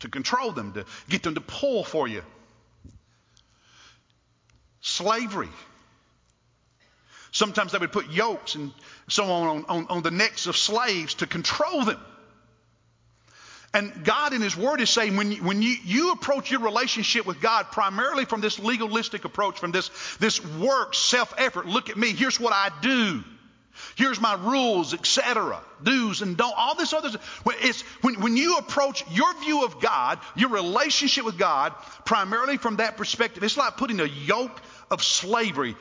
to 0.00 0.08
control 0.08 0.52
them, 0.52 0.72
to 0.72 0.84
get 1.08 1.22
them 1.22 1.34
to 1.34 1.40
pull 1.40 1.84
for 1.84 2.08
you. 2.08 2.22
Slavery. 4.80 5.48
Sometimes 7.32 7.72
they 7.72 7.78
would 7.78 7.92
put 7.92 8.10
yokes 8.10 8.54
and 8.54 8.72
so 9.08 9.24
on 9.24 9.64
on, 9.68 9.86
on, 9.88 10.02
the 10.02 10.10
necks 10.10 10.46
of 10.46 10.56
slaves 10.56 11.14
to 11.14 11.26
control 11.26 11.84
them. 11.84 12.00
And 13.72 14.04
God 14.04 14.32
in 14.32 14.42
His 14.42 14.56
Word 14.56 14.80
is 14.80 14.90
saying 14.90 15.16
when, 15.16 15.30
you, 15.30 15.44
when 15.44 15.62
you, 15.62 15.76
you 15.84 16.12
approach 16.12 16.50
your 16.50 16.60
relationship 16.60 17.24
with 17.24 17.40
God 17.40 17.66
primarily 17.70 18.24
from 18.24 18.40
this 18.40 18.58
legalistic 18.58 19.24
approach, 19.24 19.60
from 19.60 19.70
this, 19.70 19.90
this 20.18 20.44
work, 20.44 20.94
self 20.94 21.32
effort, 21.38 21.66
look 21.66 21.88
at 21.88 21.96
me, 21.96 22.12
here's 22.12 22.40
what 22.40 22.52
I 22.52 22.70
do. 22.82 23.22
Here's 23.96 24.20
my 24.20 24.34
rules, 24.34 24.94
etc. 24.94 25.60
Do's 25.82 26.22
and 26.22 26.36
don't. 26.36 26.54
All 26.56 26.74
this 26.74 26.92
other 26.92 27.10
it's 27.46 27.82
when, 28.02 28.20
when 28.20 28.36
you 28.36 28.58
approach 28.58 29.04
your 29.10 29.32
view 29.40 29.64
of 29.64 29.80
God, 29.80 30.18
your 30.36 30.50
relationship 30.50 31.24
with 31.24 31.38
God, 31.38 31.72
primarily 32.04 32.56
from 32.56 32.76
that 32.76 32.96
perspective, 32.96 33.42
it's 33.42 33.56
like 33.56 33.76
putting 33.76 34.00
a 34.00 34.04
yoke 34.04 34.60
of 34.90 35.02
slavery 35.02 35.76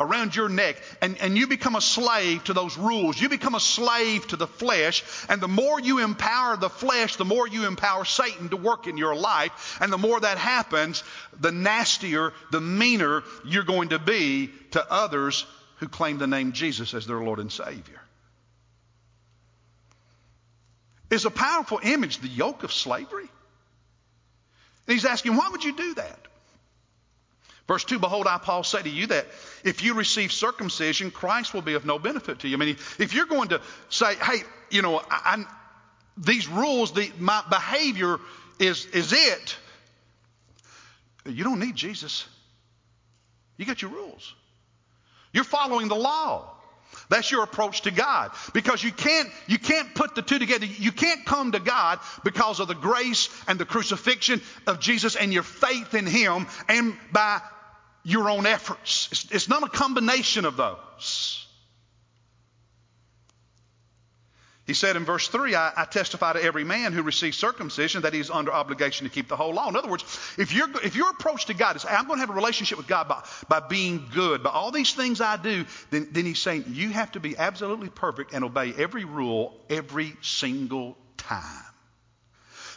around 0.00 0.34
your 0.34 0.48
neck 0.48 0.76
and, 1.00 1.16
and 1.18 1.38
you 1.38 1.46
become 1.46 1.76
a 1.76 1.80
slave 1.80 2.44
to 2.44 2.52
those 2.52 2.76
rules. 2.76 3.20
You 3.20 3.28
become 3.28 3.54
a 3.54 3.60
slave 3.60 4.26
to 4.28 4.36
the 4.36 4.46
flesh. 4.46 5.04
And 5.28 5.40
the 5.40 5.48
more 5.48 5.80
you 5.80 6.00
empower 6.00 6.56
the 6.56 6.70
flesh, 6.70 7.16
the 7.16 7.24
more 7.24 7.46
you 7.46 7.66
empower 7.66 8.04
Satan 8.04 8.48
to 8.50 8.56
work 8.56 8.86
in 8.86 8.96
your 8.96 9.14
life. 9.14 9.78
And 9.80 9.92
the 9.92 9.98
more 9.98 10.18
that 10.18 10.38
happens, 10.38 11.04
the 11.38 11.52
nastier, 11.52 12.32
the 12.50 12.60
meaner 12.60 13.22
you're 13.44 13.62
going 13.62 13.90
to 13.90 13.98
be 13.98 14.50
to 14.72 14.92
others 14.92 15.46
who 15.82 15.88
claim 15.88 16.16
the 16.16 16.28
name 16.28 16.52
Jesus 16.52 16.94
as 16.94 17.08
their 17.08 17.18
Lord 17.18 17.40
and 17.40 17.50
Savior. 17.50 18.00
Is 21.10 21.24
a 21.24 21.30
powerful 21.30 21.80
image 21.82 22.18
the 22.18 22.28
yoke 22.28 22.62
of 22.62 22.72
slavery? 22.72 23.28
And 24.86 24.94
he's 24.94 25.04
asking, 25.04 25.36
why 25.36 25.48
would 25.50 25.64
you 25.64 25.76
do 25.76 25.94
that? 25.94 26.20
Verse 27.66 27.82
2 27.82 27.98
Behold, 27.98 28.28
I, 28.28 28.38
Paul, 28.38 28.62
say 28.62 28.80
to 28.82 28.88
you 28.88 29.08
that 29.08 29.26
if 29.64 29.82
you 29.82 29.94
receive 29.94 30.30
circumcision, 30.30 31.10
Christ 31.10 31.52
will 31.52 31.62
be 31.62 31.74
of 31.74 31.84
no 31.84 31.98
benefit 31.98 32.38
to 32.40 32.48
you. 32.48 32.56
I 32.56 32.60
mean, 32.60 32.76
if 33.00 33.12
you're 33.12 33.26
going 33.26 33.48
to 33.48 33.60
say, 33.88 34.14
hey, 34.14 34.44
you 34.70 34.82
know, 34.82 34.98
I, 34.98 35.02
I, 35.10 35.44
these 36.16 36.46
rules, 36.46 36.92
the, 36.92 37.10
my 37.18 37.42
behavior 37.50 38.20
is, 38.60 38.86
is 38.86 39.12
it, 39.12 39.56
you 41.26 41.42
don't 41.42 41.58
need 41.58 41.74
Jesus. 41.74 42.28
You 43.56 43.66
got 43.66 43.82
your 43.82 43.90
rules. 43.90 44.32
You're 45.32 45.44
following 45.44 45.88
the 45.88 45.96
law. 45.96 46.48
That's 47.08 47.30
your 47.30 47.42
approach 47.42 47.82
to 47.82 47.90
God. 47.90 48.32
Because 48.52 48.82
you 48.82 48.92
can't, 48.92 49.28
you 49.46 49.58
can't 49.58 49.94
put 49.94 50.14
the 50.14 50.22
two 50.22 50.38
together. 50.38 50.66
You 50.66 50.92
can't 50.92 51.24
come 51.24 51.52
to 51.52 51.60
God 51.60 52.00
because 52.24 52.60
of 52.60 52.68
the 52.68 52.74
grace 52.74 53.28
and 53.48 53.58
the 53.58 53.64
crucifixion 53.64 54.40
of 54.66 54.80
Jesus 54.80 55.16
and 55.16 55.32
your 55.32 55.42
faith 55.42 55.94
in 55.94 56.06
Him 56.06 56.46
and 56.68 56.94
by 57.12 57.40
your 58.04 58.28
own 58.28 58.46
efforts. 58.46 59.08
It's, 59.12 59.30
it's 59.30 59.48
not 59.48 59.62
a 59.62 59.68
combination 59.68 60.44
of 60.44 60.56
those. 60.56 61.41
He 64.72 64.74
said 64.74 64.96
in 64.96 65.04
verse 65.04 65.28
3, 65.28 65.54
I, 65.54 65.70
I, 65.76 65.84
testify 65.84 66.32
to 66.32 66.42
every 66.42 66.64
man 66.64 66.94
who 66.94 67.02
receives 67.02 67.36
circumcision 67.36 68.00
that 68.02 68.14
he's 68.14 68.30
under 68.30 68.50
obligation 68.50 69.06
to 69.06 69.12
keep 69.12 69.28
the 69.28 69.36
whole 69.36 69.52
law. 69.52 69.68
In 69.68 69.76
other 69.76 69.90
words, 69.90 70.02
if, 70.38 70.54
you 70.54 70.66
if 70.82 70.96
your 70.96 71.10
approach 71.10 71.44
to 71.44 71.52
God 71.52 71.76
is, 71.76 71.84
I'm 71.84 72.06
going 72.06 72.16
to 72.16 72.20
have 72.20 72.30
a 72.30 72.32
relationship 72.32 72.78
with 72.78 72.86
God 72.86 73.06
by, 73.06 73.22
by 73.48 73.60
being 73.60 74.08
good, 74.14 74.42
by 74.42 74.48
all 74.48 74.70
these 74.70 74.94
things 74.94 75.20
I 75.20 75.36
do, 75.36 75.66
then, 75.90 76.08
then 76.12 76.24
he's 76.24 76.38
saying 76.40 76.64
you 76.68 76.88
have 76.88 77.12
to 77.12 77.20
be 77.20 77.36
absolutely 77.36 77.90
perfect 77.90 78.32
and 78.32 78.44
obey 78.44 78.72
every 78.72 79.04
rule 79.04 79.54
every 79.68 80.16
single 80.22 80.96
time. 81.18 81.66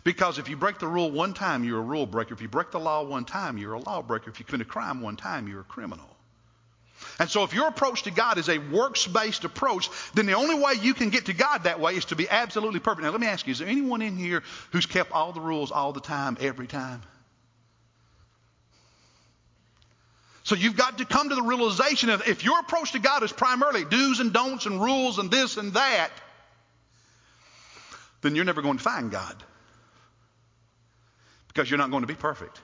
Because 0.04 0.38
if 0.38 0.50
you 0.50 0.58
break 0.58 0.80
the 0.80 0.90
rule 0.90 1.10
one 1.10 1.34
time, 1.34 1.64
you're 1.64 1.80
a 1.80 1.82
rule 1.82 2.08
breaker. 2.08 2.34
If 2.34 2.42
you 2.42 2.50
break 2.50 2.72
the 2.72 2.80
law 2.82 3.06
one 3.06 3.24
time, 3.24 3.58
you're 3.58 3.72
a 3.72 3.80
lawbreaker. 3.80 4.30
If 4.30 4.40
you 4.40 4.44
commit 4.44 4.68
a 4.68 4.70
crime 4.70 5.00
one 5.00 5.16
time, 5.16 5.48
you're 5.48 5.62
a 5.62 5.64
criminal. 5.64 6.15
And 7.18 7.30
so 7.30 7.44
if 7.44 7.54
your 7.54 7.68
approach 7.68 8.04
to 8.04 8.12
God 8.12 8.38
is 8.38 8.50
a 8.50 8.58
works-based 8.58 9.46
approach, 9.46 9.90
then 10.14 10.26
the 10.26 10.34
only 10.34 10.56
way 10.56 10.74
you 10.82 10.94
can 10.94 11.10
get 11.10 11.26
to 11.28 11.34
God 11.34 11.64
that 11.64 11.80
way 11.80 11.96
is 11.96 12.06
to 12.06 12.16
be 12.16 12.28
absolutely 12.30 12.80
perfect. 12.80 13.04
Now 13.04 13.12
let 13.12 13.22
me 13.22 13.28
ask 13.28 13.48
you, 13.48 13.52
is 13.52 13.60
there 13.60 13.68
anyone 13.68 14.02
in 14.02 14.18
here 14.18 14.44
who's 14.72 14.86
kept 14.86 15.12
all 15.12 15.32
the 15.32 15.40
rules 15.40 15.72
all 15.72 15.94
the 15.94 16.02
time, 16.02 16.38
every 16.42 16.68
time? 16.68 17.02
So 20.44 20.56
you've 20.56 20.78
got 20.78 21.00
to 21.00 21.06
come 21.06 21.30
to 21.30 21.36
the 21.36 21.42
realization 21.42 22.10
of 22.10 22.28
if 22.28 22.44
your 22.44 22.60
approach 22.60 22.92
to 22.92 23.00
God 23.00 23.24
is 23.24 23.32
primarily 23.32 23.84
do's 23.84 24.20
and 24.20 24.32
don'ts 24.32 24.68
and 24.68 24.80
rules 24.80 25.18
and 25.18 25.32
this 25.32 25.58
and 25.58 25.74
that, 25.74 26.12
then 28.22 28.36
you're 28.36 28.46
never 28.46 28.62
going 28.62 28.78
to 28.78 28.84
find 28.84 29.10
God. 29.10 29.36
Because 31.48 31.70
you're 31.70 31.80
not 31.80 31.90
going 31.90 32.04
to 32.04 32.08
be 32.08 32.16
perfect. 32.16 32.60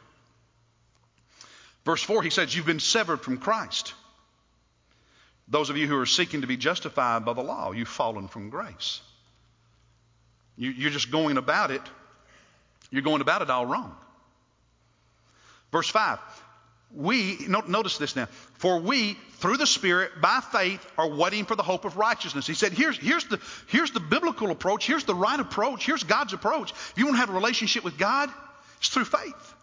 Verse 1.85 2.03
4, 2.03 2.21
he 2.21 2.29
says, 2.29 2.55
You've 2.55 2.65
been 2.65 2.79
severed 2.79 3.21
from 3.21 3.37
Christ. 3.37 3.95
Those 5.47 5.69
of 5.69 5.77
you 5.77 5.87
who 5.87 5.97
are 5.97 6.05
seeking 6.05 6.41
to 6.41 6.47
be 6.47 6.57
justified 6.57 7.25
by 7.25 7.33
the 7.33 7.41
law, 7.41 7.71
you've 7.71 7.87
fallen 7.87 8.27
from 8.27 8.49
grace. 8.49 9.01
You, 10.57 10.87
are 10.87 10.91
just 10.91 11.11
going 11.11 11.37
about 11.37 11.71
it, 11.71 11.81
you're 12.91 13.01
going 13.01 13.21
about 13.21 13.41
it 13.41 13.49
all 13.49 13.65
wrong. 13.65 13.95
Verse 15.71 15.89
5. 15.89 16.19
We, 16.93 17.37
notice 17.47 17.97
this 17.97 18.17
now, 18.17 18.25
for 18.55 18.79
we, 18.79 19.13
through 19.37 19.55
the 19.57 19.65
Spirit, 19.65 20.11
by 20.19 20.41
faith, 20.51 20.85
are 20.97 21.07
waiting 21.07 21.45
for 21.45 21.55
the 21.55 21.63
hope 21.63 21.85
of 21.85 21.95
righteousness. 21.95 22.45
He 22.45 22.53
said, 22.53 22.73
here's, 22.73 22.97
here's, 22.97 23.23
the, 23.25 23.39
here's 23.67 23.91
the 23.91 24.01
biblical 24.01 24.51
approach, 24.51 24.85
here's 24.85 25.05
the 25.05 25.15
right 25.15 25.39
approach, 25.39 25.85
here's 25.85 26.03
God's 26.03 26.33
approach. 26.33 26.71
If 26.71 26.93
you 26.97 27.05
want 27.05 27.15
to 27.15 27.19
have 27.21 27.29
a 27.29 27.33
relationship 27.33 27.85
with 27.85 27.97
God, 27.97 28.29
it's 28.79 28.89
through 28.89 29.05
faith. 29.05 29.55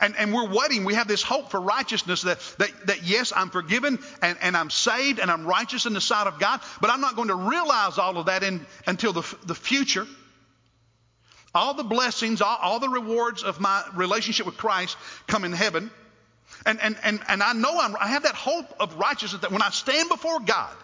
And, 0.00 0.14
and 0.16 0.32
we're 0.34 0.48
waiting. 0.48 0.84
We 0.84 0.94
have 0.94 1.08
this 1.08 1.22
hope 1.22 1.50
for 1.50 1.60
righteousness 1.60 2.22
that, 2.22 2.38
that, 2.58 2.86
that 2.86 3.02
yes, 3.02 3.32
I'm 3.34 3.50
forgiven 3.50 3.98
and, 4.20 4.36
and 4.42 4.56
I'm 4.56 4.70
saved 4.70 5.18
and 5.18 5.30
I'm 5.30 5.46
righteous 5.46 5.86
in 5.86 5.94
the 5.94 6.00
sight 6.00 6.26
of 6.26 6.38
God, 6.38 6.60
but 6.80 6.90
I'm 6.90 7.00
not 7.00 7.16
going 7.16 7.28
to 7.28 7.34
realize 7.34 7.98
all 7.98 8.18
of 8.18 8.26
that 8.26 8.42
in, 8.42 8.66
until 8.86 9.12
the, 9.12 9.36
the 9.46 9.54
future. 9.54 10.06
All 11.54 11.72
the 11.72 11.84
blessings, 11.84 12.42
all, 12.42 12.58
all 12.60 12.78
the 12.78 12.90
rewards 12.90 13.42
of 13.42 13.60
my 13.60 13.82
relationship 13.94 14.44
with 14.44 14.58
Christ 14.58 14.98
come 15.26 15.44
in 15.44 15.52
heaven. 15.52 15.90
And, 16.66 16.80
and, 16.80 16.96
and, 17.02 17.20
and 17.28 17.42
I 17.42 17.54
know 17.54 17.80
I'm, 17.80 17.96
I 17.98 18.08
have 18.08 18.24
that 18.24 18.34
hope 18.34 18.66
of 18.78 18.96
righteousness 18.96 19.40
that 19.42 19.52
when 19.52 19.62
I 19.62 19.70
stand 19.70 20.10
before 20.10 20.40
God, 20.40 20.74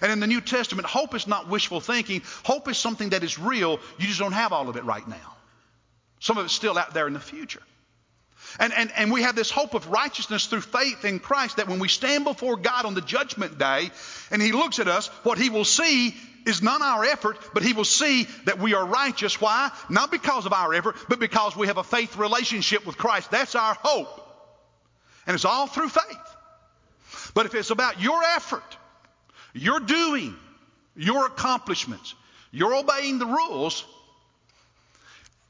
and 0.00 0.12
in 0.12 0.20
the 0.20 0.26
New 0.26 0.40
Testament, 0.40 0.86
hope 0.86 1.14
is 1.14 1.26
not 1.26 1.48
wishful 1.48 1.80
thinking. 1.80 2.22
Hope 2.44 2.68
is 2.68 2.78
something 2.78 3.10
that 3.10 3.22
is 3.22 3.38
real. 3.38 3.80
You 3.98 4.06
just 4.06 4.20
don't 4.20 4.32
have 4.32 4.52
all 4.52 4.68
of 4.68 4.76
it 4.76 4.84
right 4.84 5.06
now. 5.06 5.36
Some 6.20 6.38
of 6.38 6.44
it's 6.44 6.54
still 6.54 6.78
out 6.78 6.94
there 6.94 7.06
in 7.06 7.14
the 7.14 7.20
future. 7.20 7.62
And, 8.58 8.72
and, 8.72 8.92
and 8.96 9.12
we 9.12 9.22
have 9.22 9.36
this 9.36 9.50
hope 9.50 9.74
of 9.74 9.88
righteousness 9.88 10.46
through 10.46 10.62
faith 10.62 11.04
in 11.04 11.18
Christ 11.20 11.56
that 11.56 11.68
when 11.68 11.78
we 11.78 11.88
stand 11.88 12.24
before 12.24 12.56
God 12.56 12.84
on 12.84 12.94
the 12.94 13.00
judgment 13.00 13.58
day 13.58 13.90
and 14.30 14.40
He 14.40 14.52
looks 14.52 14.78
at 14.78 14.88
us, 14.88 15.08
what 15.22 15.38
He 15.38 15.50
will 15.50 15.64
see 15.64 16.14
is 16.46 16.62
not 16.62 16.80
our 16.80 17.04
effort, 17.04 17.38
but 17.54 17.62
He 17.62 17.72
will 17.72 17.84
see 17.84 18.26
that 18.44 18.58
we 18.58 18.74
are 18.74 18.84
righteous. 18.84 19.40
Why? 19.40 19.70
Not 19.88 20.10
because 20.10 20.46
of 20.46 20.52
our 20.52 20.72
effort, 20.74 20.96
but 21.08 21.20
because 21.20 21.56
we 21.56 21.66
have 21.66 21.78
a 21.78 21.84
faith 21.84 22.16
relationship 22.16 22.86
with 22.86 22.96
Christ. 22.96 23.30
That's 23.30 23.54
our 23.54 23.74
hope. 23.74 24.24
And 25.26 25.34
it's 25.34 25.44
all 25.44 25.66
through 25.66 25.90
faith. 25.90 26.36
But 27.34 27.46
if 27.46 27.54
it's 27.54 27.70
about 27.70 28.00
your 28.00 28.22
effort, 28.22 28.76
your 29.52 29.80
doing, 29.80 30.34
your 30.96 31.26
accomplishments, 31.26 32.14
you're 32.50 32.74
obeying 32.74 33.18
the 33.18 33.26
rules, 33.26 33.84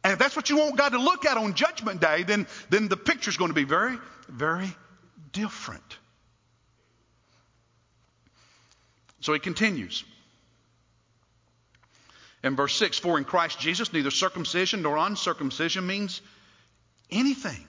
and 0.04 0.12
if 0.12 0.18
that's 0.18 0.36
what 0.36 0.48
you 0.48 0.58
want 0.58 0.76
God 0.76 0.90
to 0.90 0.98
look 0.98 1.26
at 1.26 1.36
on 1.36 1.54
Judgment 1.54 2.00
Day, 2.00 2.22
then, 2.22 2.46
then 2.70 2.88
the 2.88 2.96
picture 2.96 3.30
is 3.30 3.36
going 3.36 3.50
to 3.50 3.54
be 3.54 3.64
very, 3.64 3.96
very 4.28 4.70
different. 5.32 5.98
So 9.20 9.32
he 9.32 9.38
continues. 9.40 10.04
In 12.44 12.54
verse 12.54 12.76
6, 12.76 12.98
for 13.00 13.18
in 13.18 13.24
Christ 13.24 13.58
Jesus, 13.58 13.92
neither 13.92 14.12
circumcision 14.12 14.82
nor 14.82 14.96
uncircumcision 14.96 15.86
means 15.86 16.22
anything. 17.10 17.64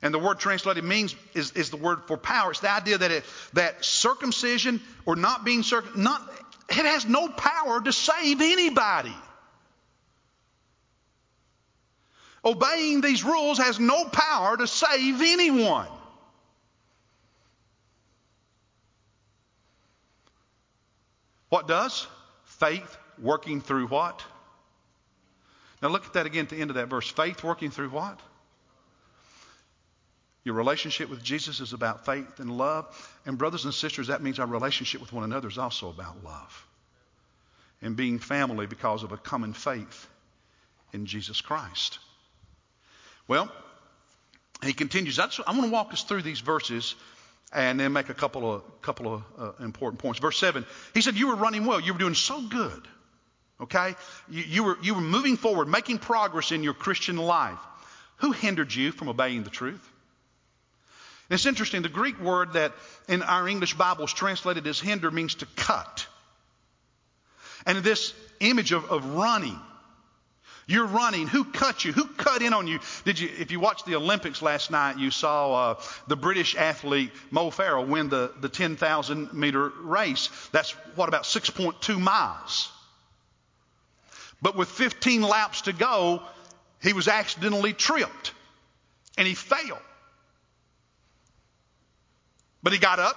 And 0.00 0.14
the 0.14 0.18
word 0.20 0.38
translated 0.38 0.84
means 0.84 1.16
is, 1.34 1.50
is 1.52 1.70
the 1.70 1.76
word 1.76 2.02
for 2.06 2.16
power. 2.16 2.52
It's 2.52 2.60
the 2.60 2.70
idea 2.70 2.98
that 2.98 3.10
it, 3.10 3.24
that 3.54 3.84
circumcision 3.84 4.80
or 5.04 5.16
not 5.16 5.44
being 5.44 5.64
circum 5.64 6.04
not 6.04 6.22
it 6.70 6.84
has 6.84 7.06
no 7.06 7.28
power 7.28 7.80
to 7.80 7.92
save 7.92 8.40
anybody. 8.40 9.14
Obeying 12.44 13.00
these 13.00 13.24
rules 13.24 13.58
has 13.58 13.80
no 13.80 14.04
power 14.04 14.56
to 14.56 14.66
save 14.66 15.20
anyone. 15.20 15.88
What 21.48 21.66
does? 21.66 22.06
Faith 22.44 22.96
working 23.18 23.60
through 23.60 23.88
what? 23.88 24.22
Now 25.82 25.88
look 25.88 26.06
at 26.06 26.12
that 26.14 26.26
again 26.26 26.44
at 26.44 26.50
the 26.50 26.60
end 26.60 26.70
of 26.70 26.76
that 26.76 26.88
verse. 26.88 27.08
Faith 27.08 27.42
working 27.42 27.70
through 27.70 27.90
what? 27.90 28.20
Your 30.44 30.54
relationship 30.54 31.10
with 31.10 31.22
Jesus 31.22 31.60
is 31.60 31.72
about 31.72 32.06
faith 32.06 32.40
and 32.40 32.56
love. 32.56 32.86
And, 33.26 33.36
brothers 33.36 33.64
and 33.64 33.74
sisters, 33.74 34.06
that 34.06 34.22
means 34.22 34.38
our 34.38 34.46
relationship 34.46 35.00
with 35.00 35.12
one 35.12 35.24
another 35.24 35.48
is 35.48 35.58
also 35.58 35.90
about 35.90 36.24
love 36.24 36.66
and 37.82 37.96
being 37.96 38.18
family 38.18 38.66
because 38.66 39.02
of 39.02 39.12
a 39.12 39.16
common 39.16 39.52
faith 39.52 40.08
in 40.92 41.06
Jesus 41.06 41.40
Christ. 41.40 41.98
Well, 43.28 43.52
he 44.64 44.72
continues. 44.72 45.18
I, 45.18 45.28
I 45.46 45.52
want 45.52 45.64
to 45.64 45.70
walk 45.70 45.92
us 45.92 46.02
through 46.02 46.22
these 46.22 46.40
verses 46.40 46.94
and 47.52 47.78
then 47.78 47.92
make 47.92 48.08
a 48.08 48.14
couple 48.14 48.52
of, 48.52 48.82
couple 48.82 49.14
of 49.14 49.22
uh, 49.38 49.64
important 49.64 50.00
points. 50.00 50.18
Verse 50.18 50.38
7, 50.38 50.66
he 50.94 51.02
said, 51.02 51.16
You 51.16 51.28
were 51.28 51.36
running 51.36 51.66
well. 51.66 51.78
You 51.78 51.92
were 51.92 51.98
doing 51.98 52.14
so 52.14 52.40
good. 52.40 52.88
Okay? 53.60 53.94
You, 54.28 54.42
you, 54.42 54.64
were, 54.64 54.78
you 54.82 54.94
were 54.94 55.00
moving 55.00 55.36
forward, 55.36 55.68
making 55.68 55.98
progress 55.98 56.52
in 56.52 56.62
your 56.62 56.74
Christian 56.74 57.16
life. 57.16 57.58
Who 58.16 58.32
hindered 58.32 58.74
you 58.74 58.90
from 58.92 59.08
obeying 59.08 59.44
the 59.44 59.50
truth? 59.50 59.86
It's 61.30 61.46
interesting. 61.46 61.82
The 61.82 61.88
Greek 61.88 62.18
word 62.20 62.54
that 62.54 62.72
in 63.08 63.22
our 63.22 63.46
English 63.46 63.74
Bibles 63.74 64.12
translated 64.12 64.66
as 64.66 64.80
hinder 64.80 65.10
means 65.10 65.36
to 65.36 65.46
cut. 65.56 66.06
And 67.66 67.78
this 67.78 68.14
image 68.40 68.72
of, 68.72 68.90
of 68.90 69.04
running 69.14 69.58
you're 70.68 70.86
running. 70.86 71.26
Who 71.26 71.44
cut 71.44 71.86
you? 71.86 71.92
Who 71.92 72.04
cut 72.04 72.42
in 72.42 72.52
on 72.52 72.66
you? 72.66 72.78
Did 73.06 73.18
you? 73.18 73.30
If 73.38 73.50
you 73.50 73.58
watched 73.58 73.86
the 73.86 73.96
Olympics 73.96 74.42
last 74.42 74.70
night, 74.70 74.98
you 74.98 75.10
saw 75.10 75.70
uh, 75.70 75.80
the 76.08 76.16
British 76.16 76.54
athlete 76.54 77.10
Mo 77.30 77.50
Farah 77.50 77.84
win 77.86 78.10
the, 78.10 78.32
the 78.40 78.50
10,000 78.50 79.32
meter 79.32 79.70
race. 79.80 80.28
That's 80.52 80.72
what 80.94 81.08
about 81.08 81.24
6.2 81.24 81.98
miles. 81.98 82.70
But 84.42 84.56
with 84.56 84.68
15 84.68 85.22
laps 85.22 85.62
to 85.62 85.72
go, 85.72 86.22
he 86.82 86.92
was 86.92 87.08
accidentally 87.08 87.72
tripped 87.72 88.32
and 89.16 89.26
he 89.26 89.34
fell. 89.34 89.80
But 92.62 92.74
he 92.74 92.78
got 92.78 92.98
up, 92.98 93.16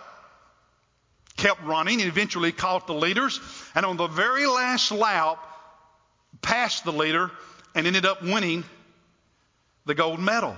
kept 1.35 1.61
running, 1.63 1.99
and 1.99 2.09
eventually 2.09 2.53
caught 2.53 2.87
the 2.87 2.93
leaders. 2.93 3.41
And 3.75 3.85
on 3.85 3.97
the 3.97 4.07
very 4.07 4.47
last 4.47 4.91
lap, 4.91 5.37
passed 6.41 6.83
the 6.83 6.93
leader 6.93 7.31
and 7.75 7.87
ended 7.87 8.05
up 8.05 8.21
winning 8.21 8.63
the 9.85 9.95
gold 9.95 10.19
medal. 10.19 10.55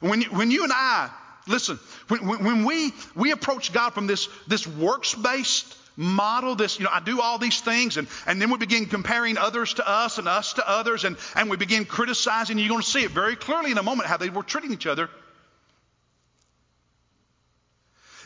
When 0.00 0.22
you, 0.22 0.28
when 0.28 0.50
you 0.50 0.64
and 0.64 0.72
I, 0.74 1.10
listen, 1.46 1.78
when, 2.08 2.42
when 2.42 2.64
we, 2.64 2.92
we 3.14 3.30
approach 3.30 3.72
God 3.72 3.90
from 3.90 4.06
this, 4.06 4.28
this 4.48 4.66
works 4.66 5.14
based 5.14 5.76
model, 5.96 6.54
this, 6.54 6.78
you 6.78 6.84
know, 6.84 6.90
I 6.92 7.00
do 7.00 7.20
all 7.20 7.38
these 7.38 7.60
things, 7.60 7.96
and, 7.96 8.08
and 8.26 8.40
then 8.40 8.50
we 8.50 8.58
begin 8.58 8.86
comparing 8.86 9.36
others 9.38 9.74
to 9.74 9.88
us 9.88 10.18
and 10.18 10.26
us 10.26 10.54
to 10.54 10.68
others, 10.68 11.04
and, 11.04 11.16
and 11.36 11.50
we 11.50 11.56
begin 11.56 11.84
criticizing. 11.84 12.58
You're 12.58 12.68
going 12.68 12.80
to 12.80 12.86
see 12.86 13.04
it 13.04 13.10
very 13.10 13.36
clearly 13.36 13.70
in 13.70 13.78
a 13.78 13.82
moment 13.82 14.08
how 14.08 14.16
they 14.16 14.30
were 14.30 14.42
treating 14.42 14.72
each 14.72 14.86
other. 14.86 15.10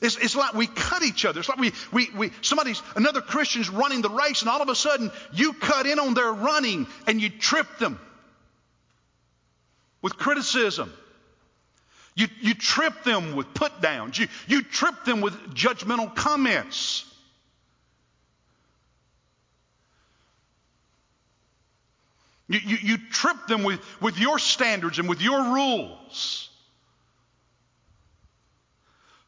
It's, 0.07 0.17
it's 0.17 0.37
like 0.37 0.55
we 0.55 0.69
cut 0.69 1.03
each 1.03 1.25
other. 1.25 1.41
It's 1.41 1.49
like 1.49 1.59
we, 1.59 1.73
we, 1.93 2.09
we, 2.17 2.31
somebody's, 2.41 2.81
another 2.95 3.21
Christian's 3.21 3.69
running 3.69 4.03
the 4.03 4.09
race, 4.09 4.41
and 4.41 4.49
all 4.49 4.63
of 4.63 4.69
a 4.69 4.75
sudden 4.75 5.11
you 5.33 5.53
cut 5.53 5.87
in 5.87 5.99
on 5.99 6.15
their 6.15 6.33
running 6.33 6.87
and 7.09 7.21
you 7.21 7.29
trip 7.29 7.67
them 7.79 7.99
with 10.01 10.17
criticism. 10.17 10.93
You, 12.15 12.29
you 12.41 12.55
trip 12.55 13.03
them 13.03 13.35
with 13.35 13.53
put 13.53 13.81
downs. 13.83 14.19
You, 14.19 14.29
you 14.47 14.63
trip 14.63 15.05
them 15.05 15.21
with 15.21 15.35
judgmental 15.55 16.15
comments. 16.15 17.05
You, 22.49 22.61
you, 22.65 22.77
you 22.81 22.99
trip 23.11 23.49
them 23.49 23.65
with, 23.65 23.81
with 24.01 24.19
your 24.19 24.39
standards 24.39 25.01
and 25.01 25.09
with 25.09 25.21
your 25.21 25.53
rules. 25.53 26.49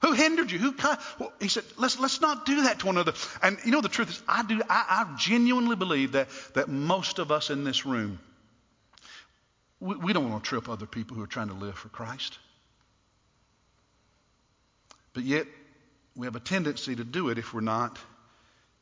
Who 0.01 0.13
hindered 0.13 0.51
you? 0.51 0.59
Who 0.59 0.75
well, 1.19 1.33
he 1.41 1.49
said, 1.49 1.65
let's, 1.77 1.99
let's 1.99 2.21
not 2.21 2.47
do 2.47 2.63
that 2.63 2.81
to 2.81 2.87
one 2.87 2.97
another. 2.97 3.15
And 3.43 3.59
you 3.65 3.73
know, 3.73 3.81
the 3.81 3.89
truth 3.89 4.11
is, 4.11 4.23
I 4.29 4.45
do, 4.45 4.63
I, 4.69 5.05
I 5.11 5.17
genuinely 5.19 5.75
believe 5.75 6.13
that, 6.13 6.29
that 6.55 6.69
most 6.69 7.19
of 7.19 7.33
us 7.33 7.51
in 7.51 7.65
this 7.65 7.85
room, 7.85 8.21
we, 9.81 9.97
we 9.97 10.13
don't 10.13 10.31
want 10.31 10.45
to 10.45 10.49
trip 10.49 10.69
other 10.69 10.87
people 10.87 11.17
who 11.17 11.23
are 11.23 11.29
trying 11.29 11.49
to 11.49 11.55
live 11.55 11.75
for 11.75 11.89
Christ. 11.89 12.39
But 15.15 15.25
yet, 15.25 15.47
we 16.15 16.27
have 16.27 16.37
a 16.37 16.41
tendency 16.41 16.95
to 16.95 17.05
do 17.05 17.31
it 17.31 17.39
if 17.39 17.53
we're 17.53 17.61
not, 17.61 17.99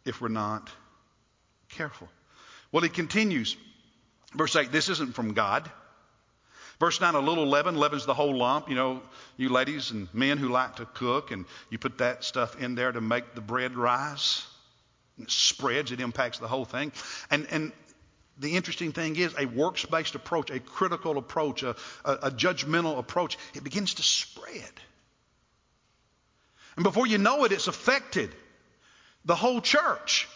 if 0.04 0.20
we're 0.20 0.28
not 0.28 0.68
careful. 1.70 2.08
Well, 2.72 2.82
he 2.82 2.90
continues, 2.90 3.56
verse 4.34 4.54
8, 4.54 4.70
this 4.70 4.90
isn't 4.90 5.14
from 5.14 5.32
God. 5.32 5.70
Verse 6.78 7.00
9, 7.00 7.14
a 7.14 7.20
little 7.20 7.46
leaven 7.46 7.76
leavens 7.76 8.04
the 8.04 8.14
whole 8.14 8.36
lump. 8.36 8.68
You 8.68 8.74
know, 8.74 9.02
you 9.36 9.48
ladies 9.48 9.92
and 9.92 10.12
men 10.12 10.36
who 10.36 10.48
like 10.48 10.76
to 10.76 10.84
cook, 10.84 11.30
and 11.30 11.46
you 11.70 11.78
put 11.78 11.98
that 11.98 12.22
stuff 12.22 12.60
in 12.60 12.74
there 12.74 12.92
to 12.92 13.00
make 13.00 13.34
the 13.34 13.40
bread 13.40 13.76
rise. 13.76 14.46
It 15.18 15.30
spreads, 15.30 15.92
it 15.92 16.00
impacts 16.00 16.38
the 16.38 16.48
whole 16.48 16.66
thing. 16.66 16.92
And, 17.30 17.46
and 17.50 17.72
the 18.38 18.56
interesting 18.56 18.92
thing 18.92 19.16
is, 19.16 19.34
a 19.38 19.46
works 19.46 19.86
based 19.86 20.14
approach, 20.14 20.50
a 20.50 20.60
critical 20.60 21.16
approach, 21.16 21.62
a, 21.62 21.76
a, 22.04 22.12
a 22.24 22.30
judgmental 22.30 22.98
approach, 22.98 23.38
it 23.54 23.64
begins 23.64 23.94
to 23.94 24.02
spread. 24.02 24.72
And 26.76 26.82
before 26.82 27.06
you 27.06 27.16
know 27.16 27.44
it, 27.44 27.52
it's 27.52 27.68
affected 27.68 28.34
the 29.24 29.34
whole 29.34 29.62
church. 29.62 30.28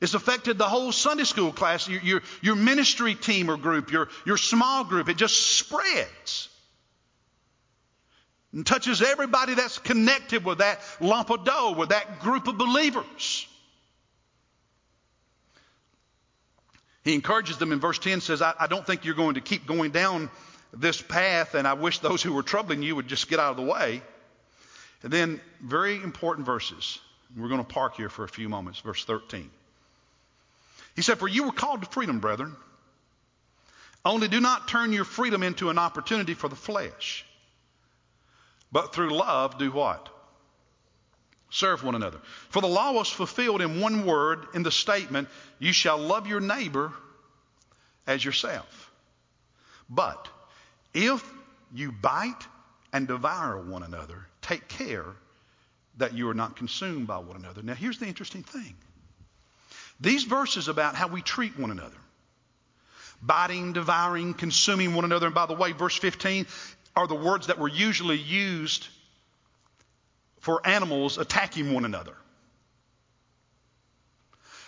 It's 0.00 0.14
affected 0.14 0.58
the 0.58 0.68
whole 0.68 0.92
Sunday 0.92 1.24
school 1.24 1.52
class, 1.52 1.88
your, 1.88 2.00
your, 2.02 2.22
your, 2.42 2.56
ministry 2.56 3.14
team 3.14 3.50
or 3.50 3.56
group, 3.56 3.90
your, 3.90 4.08
your 4.26 4.36
small 4.36 4.84
group. 4.84 5.08
It 5.08 5.16
just 5.16 5.56
spreads 5.56 6.48
and 8.52 8.66
touches 8.66 9.00
everybody 9.02 9.54
that's 9.54 9.78
connected 9.78 10.44
with 10.44 10.58
that 10.58 10.80
lump 11.00 11.30
of 11.30 11.44
dough, 11.44 11.74
with 11.76 11.90
that 11.90 12.20
group 12.20 12.46
of 12.46 12.58
believers. 12.58 13.46
He 17.04 17.14
encourages 17.14 17.56
them 17.58 17.72
in 17.72 17.80
verse 17.80 17.98
10 17.98 18.20
says, 18.20 18.42
I, 18.42 18.52
I 18.58 18.66
don't 18.66 18.84
think 18.84 19.04
you're 19.04 19.14
going 19.14 19.36
to 19.36 19.40
keep 19.40 19.66
going 19.66 19.92
down 19.92 20.28
this 20.72 21.00
path, 21.00 21.54
and 21.54 21.66
I 21.66 21.74
wish 21.74 22.00
those 22.00 22.22
who 22.22 22.32
were 22.32 22.42
troubling 22.42 22.82
you 22.82 22.96
would 22.96 23.08
just 23.08 23.28
get 23.28 23.38
out 23.38 23.52
of 23.52 23.56
the 23.56 23.70
way. 23.70 24.02
And 25.02 25.12
then, 25.12 25.40
very 25.62 26.02
important 26.02 26.46
verses. 26.46 26.98
We're 27.36 27.48
going 27.48 27.64
to 27.64 27.72
park 27.72 27.96
here 27.96 28.08
for 28.08 28.24
a 28.24 28.28
few 28.28 28.48
moments. 28.48 28.80
Verse 28.80 29.04
13. 29.04 29.50
He 30.96 31.02
said, 31.02 31.18
For 31.18 31.28
you 31.28 31.44
were 31.44 31.52
called 31.52 31.82
to 31.82 31.88
freedom, 31.90 32.18
brethren. 32.18 32.56
Only 34.04 34.28
do 34.28 34.40
not 34.40 34.68
turn 34.68 34.92
your 34.92 35.04
freedom 35.04 35.42
into 35.42 35.68
an 35.68 35.78
opportunity 35.78 36.34
for 36.34 36.48
the 36.48 36.56
flesh, 36.56 37.24
but 38.72 38.94
through 38.94 39.10
love 39.10 39.58
do 39.58 39.70
what? 39.70 40.08
Serve 41.50 41.84
one 41.84 41.94
another. 41.94 42.18
For 42.48 42.60
the 42.60 42.68
law 42.68 42.92
was 42.92 43.08
fulfilled 43.08 43.62
in 43.62 43.80
one 43.80 44.06
word 44.06 44.46
in 44.54 44.62
the 44.62 44.70
statement, 44.70 45.28
You 45.58 45.72
shall 45.72 45.98
love 45.98 46.26
your 46.26 46.40
neighbor 46.40 46.92
as 48.06 48.24
yourself. 48.24 48.90
But 49.88 50.28
if 50.94 51.24
you 51.74 51.92
bite 51.92 52.46
and 52.92 53.06
devour 53.06 53.60
one 53.60 53.82
another, 53.82 54.26
take 54.40 54.68
care 54.68 55.06
that 55.98 56.14
you 56.14 56.28
are 56.28 56.34
not 56.34 56.56
consumed 56.56 57.06
by 57.06 57.18
one 57.18 57.36
another. 57.36 57.62
Now, 57.62 57.74
here's 57.74 57.98
the 57.98 58.06
interesting 58.06 58.42
thing 58.42 58.74
these 60.00 60.24
verses 60.24 60.68
about 60.68 60.94
how 60.94 61.08
we 61.08 61.22
treat 61.22 61.58
one 61.58 61.70
another 61.70 61.96
biting, 63.22 63.72
devouring, 63.72 64.34
consuming 64.34 64.94
one 64.94 65.04
another. 65.04 65.26
And 65.26 65.34
by 65.34 65.46
the 65.46 65.54
way, 65.54 65.72
verse 65.72 65.96
15 65.96 66.46
are 66.94 67.06
the 67.06 67.14
words 67.14 67.48
that 67.48 67.58
were 67.58 67.68
usually 67.68 68.18
used 68.18 68.86
for 70.40 70.66
animals 70.66 71.18
attacking 71.18 71.72
one 71.72 71.84
another. 71.84 72.14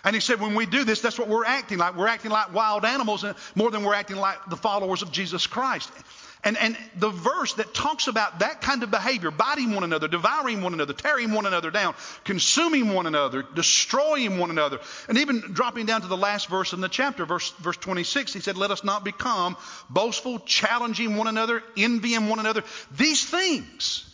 And 0.03 0.15
he 0.15 0.21
said, 0.21 0.39
when 0.39 0.55
we 0.55 0.65
do 0.65 0.83
this, 0.83 1.01
that's 1.01 1.19
what 1.19 1.27
we're 1.27 1.45
acting 1.45 1.77
like. 1.77 1.95
We're 1.95 2.07
acting 2.07 2.31
like 2.31 2.53
wild 2.53 2.85
animals 2.85 3.25
more 3.55 3.69
than 3.69 3.83
we're 3.83 3.93
acting 3.93 4.17
like 4.17 4.37
the 4.49 4.55
followers 4.55 5.01
of 5.01 5.11
Jesus 5.11 5.45
Christ. 5.45 5.91
And, 6.41 6.57
and 6.57 6.77
the 6.95 7.09
verse 7.09 7.53
that 7.55 7.73
talks 7.73 8.07
about 8.07 8.39
that 8.39 8.61
kind 8.61 8.81
of 8.81 8.89
behavior, 8.89 9.29
biting 9.29 9.75
one 9.75 9.83
another, 9.83 10.07
devouring 10.07 10.61
one 10.61 10.73
another, 10.73 10.93
tearing 10.93 11.33
one 11.33 11.45
another 11.45 11.69
down, 11.69 11.95
consuming 12.23 12.93
one 12.93 13.07
another, 13.07 13.43
destroying 13.55 14.37
one 14.37 14.49
another, 14.49 14.79
and 15.09 15.17
even 15.17 15.41
dropping 15.51 15.85
down 15.85 16.01
to 16.01 16.07
the 16.07 16.15
last 16.15 16.47
verse 16.47 16.71
in 16.71 16.79
the 16.79 16.87
chapter, 16.87 17.25
verse, 17.25 17.51
verse 17.59 17.75
26, 17.75 18.33
he 18.33 18.39
said, 18.39 18.55
Let 18.55 18.71
us 18.71 18.85
not 18.85 19.03
become 19.03 19.57
boastful, 19.89 20.39
challenging 20.39 21.17
one 21.17 21.27
another, 21.27 21.61
envying 21.75 22.29
one 22.29 22.39
another. 22.39 22.63
These 22.95 23.25
things, 23.25 24.09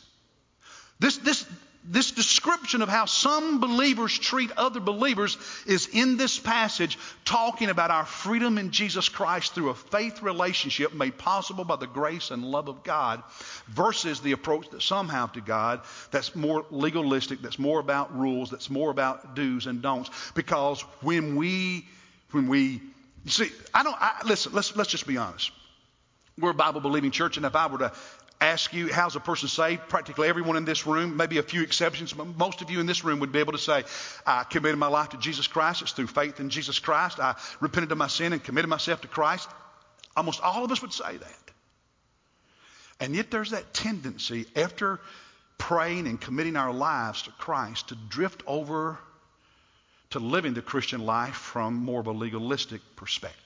this, 0.99 1.17
this, 1.17 1.45
this 1.87 2.11
description 2.11 2.81
of 2.81 2.89
how 2.89 3.05
some 3.05 3.59
believers 3.59 4.17
treat 4.17 4.51
other 4.57 4.79
believers 4.79 5.37
is 5.67 5.87
in 5.87 6.17
this 6.17 6.39
passage 6.39 6.97
talking 7.25 7.69
about 7.69 7.91
our 7.91 8.05
freedom 8.05 8.57
in 8.57 8.71
Jesus 8.71 9.07
Christ 9.07 9.53
through 9.53 9.69
a 9.69 9.75
faith 9.75 10.21
relationship 10.23 10.93
made 10.93 11.17
possible 11.17 11.63
by 11.63 11.75
the 11.75 11.87
grace 11.87 12.31
and 12.31 12.43
love 12.43 12.69
of 12.69 12.83
God 12.83 13.21
versus 13.67 14.19
the 14.21 14.31
approach 14.31 14.69
that 14.69 14.81
some 14.81 15.09
have 15.09 15.33
to 15.33 15.41
God 15.41 15.81
that's 16.11 16.35
more 16.35 16.65
legalistic, 16.71 17.41
that's 17.41 17.59
more 17.59 17.79
about 17.79 18.17
rules, 18.17 18.49
that's 18.49 18.69
more 18.69 18.89
about 18.89 19.35
do's 19.35 19.67
and 19.67 19.81
don'ts. 19.81 20.09
Because 20.33 20.81
when 21.01 21.35
we, 21.35 21.87
when 22.31 22.47
we, 22.47 22.81
you 23.23 23.31
see, 23.31 23.51
I 23.73 23.83
don't, 23.83 23.97
I, 23.99 24.21
listen, 24.25 24.53
let's, 24.53 24.75
let's 24.75 24.89
just 24.89 25.05
be 25.05 25.17
honest. 25.17 25.51
We're 26.37 26.51
a 26.51 26.53
Bible 26.53 26.81
believing 26.81 27.11
church, 27.11 27.37
and 27.37 27.45
if 27.45 27.55
I 27.55 27.67
were 27.67 27.77
to 27.77 27.93
ask 28.41 28.73
you, 28.73 28.91
how's 28.91 29.15
a 29.15 29.19
person 29.19 29.47
saved? 29.47 29.87
Practically 29.87 30.27
everyone 30.27 30.57
in 30.57 30.65
this 30.65 30.85
room, 30.85 31.17
maybe 31.17 31.37
a 31.37 31.43
few 31.43 31.61
exceptions, 31.61 32.13
but 32.13 32.37
most 32.37 32.61
of 32.61 32.69
you 32.69 32.79
in 32.79 32.85
this 32.85 33.03
room 33.03 33.19
would 33.19 33.31
be 33.31 33.39
able 33.39 33.53
to 33.53 33.57
say, 33.57 33.83
I 34.25 34.43
committed 34.43 34.77
my 34.77 34.87
life 34.87 35.09
to 35.09 35.17
Jesus 35.17 35.47
Christ. 35.47 35.81
It's 35.81 35.91
through 35.91 36.07
faith 36.07 36.39
in 36.39 36.49
Jesus 36.49 36.79
Christ. 36.79 37.19
I 37.19 37.35
repented 37.59 37.91
of 37.91 37.97
my 37.97 38.07
sin 38.07 38.33
and 38.33 38.43
committed 38.43 38.69
myself 38.69 39.01
to 39.01 39.07
Christ. 39.07 39.49
Almost 40.15 40.41
all 40.41 40.63
of 40.63 40.71
us 40.71 40.81
would 40.81 40.93
say 40.93 41.17
that. 41.17 41.51
And 42.99 43.15
yet 43.15 43.31
there's 43.31 43.51
that 43.51 43.73
tendency 43.73 44.45
after 44.55 44.99
praying 45.57 46.07
and 46.07 46.19
committing 46.19 46.55
our 46.55 46.73
lives 46.73 47.23
to 47.23 47.31
Christ 47.31 47.89
to 47.89 47.95
drift 47.95 48.43
over 48.47 48.97
to 50.11 50.19
living 50.19 50.53
the 50.53 50.61
Christian 50.61 51.05
life 51.05 51.35
from 51.35 51.75
more 51.75 51.99
of 51.99 52.07
a 52.07 52.11
legalistic 52.11 52.81
perspective. 52.95 53.44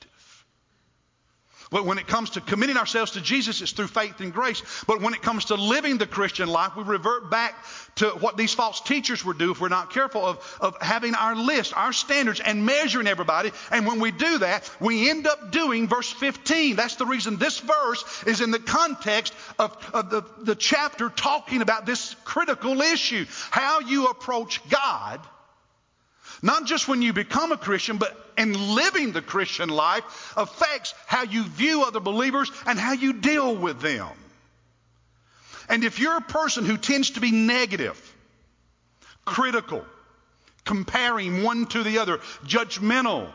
But 1.69 1.85
when 1.85 1.99
it 1.99 2.07
comes 2.07 2.31
to 2.31 2.41
committing 2.41 2.77
ourselves 2.77 3.11
to 3.11 3.21
Jesus, 3.21 3.61
it's 3.61 3.73
through 3.73 3.87
faith 3.87 4.21
and 4.21 4.33
grace. 4.33 4.63
But 4.87 5.01
when 5.01 5.13
it 5.13 5.21
comes 5.21 5.45
to 5.45 5.55
living 5.55 5.99
the 5.99 6.07
Christian 6.07 6.49
life, 6.49 6.75
we 6.75 6.83
revert 6.83 7.29
back 7.29 7.53
to 7.95 8.09
what 8.09 8.37
these 8.37 8.53
false 8.53 8.81
teachers 8.81 9.23
would 9.23 9.37
do 9.37 9.51
if 9.51 9.61
we're 9.61 9.69
not 9.69 9.91
careful 9.91 10.25
of, 10.25 10.57
of 10.59 10.81
having 10.81 11.13
our 11.13 11.35
list, 11.35 11.77
our 11.77 11.93
standards, 11.93 12.39
and 12.39 12.65
measuring 12.65 13.05
everybody. 13.05 13.51
And 13.71 13.85
when 13.85 13.99
we 13.99 14.11
do 14.11 14.39
that, 14.39 14.69
we 14.79 15.11
end 15.11 15.27
up 15.27 15.51
doing 15.51 15.87
verse 15.87 16.09
15. 16.09 16.75
That's 16.75 16.95
the 16.95 17.05
reason 17.05 17.37
this 17.37 17.59
verse 17.59 18.23
is 18.25 18.41
in 18.41 18.49
the 18.49 18.59
context 18.59 19.33
of, 19.59 19.77
of 19.93 20.09
the, 20.09 20.23
the 20.41 20.55
chapter 20.55 21.09
talking 21.09 21.61
about 21.61 21.85
this 21.85 22.15
critical 22.23 22.81
issue 22.81 23.25
how 23.51 23.79
you 23.81 24.07
approach 24.07 24.67
God 24.69 25.19
not 26.41 26.65
just 26.65 26.87
when 26.87 27.01
you 27.01 27.13
become 27.13 27.51
a 27.51 27.57
Christian, 27.57 27.97
but 27.97 28.15
in 28.37 28.75
living 28.75 29.11
the 29.11 29.21
Christian 29.21 29.69
life 29.69 30.33
affects 30.37 30.93
how 31.05 31.23
you 31.23 31.43
view 31.43 31.83
other 31.83 31.99
believers 31.99 32.51
and 32.65 32.79
how 32.79 32.93
you 32.93 33.13
deal 33.13 33.55
with 33.55 33.81
them. 33.81 34.07
And 35.67 35.83
if 35.83 35.99
you're 35.99 36.17
a 36.17 36.21
person 36.21 36.65
who 36.65 36.77
tends 36.77 37.11
to 37.11 37.19
be 37.19 37.31
negative, 37.31 37.99
critical, 39.25 39.85
comparing 40.65 41.43
one 41.43 41.67
to 41.67 41.83
the 41.83 41.99
other, 41.99 42.17
judgmental, 42.45 43.31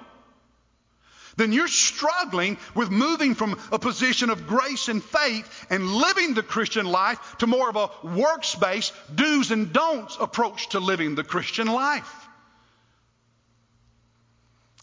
then 1.37 1.53
you're 1.53 1.69
struggling 1.69 2.59
with 2.75 2.91
moving 2.91 3.35
from 3.35 3.59
a 3.73 3.79
position 3.79 4.31
of 4.31 4.47
grace 4.47 4.89
and 4.89 5.03
faith 5.03 5.67
and 5.69 5.87
living 5.87 6.35
the 6.35 6.43
Christian 6.43 6.87
life 6.87 7.37
to 7.39 7.47
more 7.47 7.69
of 7.69 7.77
a 7.77 7.91
works 8.07 8.55
based, 8.55 8.93
do's 9.15 9.51
and 9.51 9.73
don'ts 9.73 10.17
approach 10.21 10.71
to 10.71 10.81
living 10.81 11.15
the 11.15 11.25
Christian 11.25 11.67
life. 11.67 12.24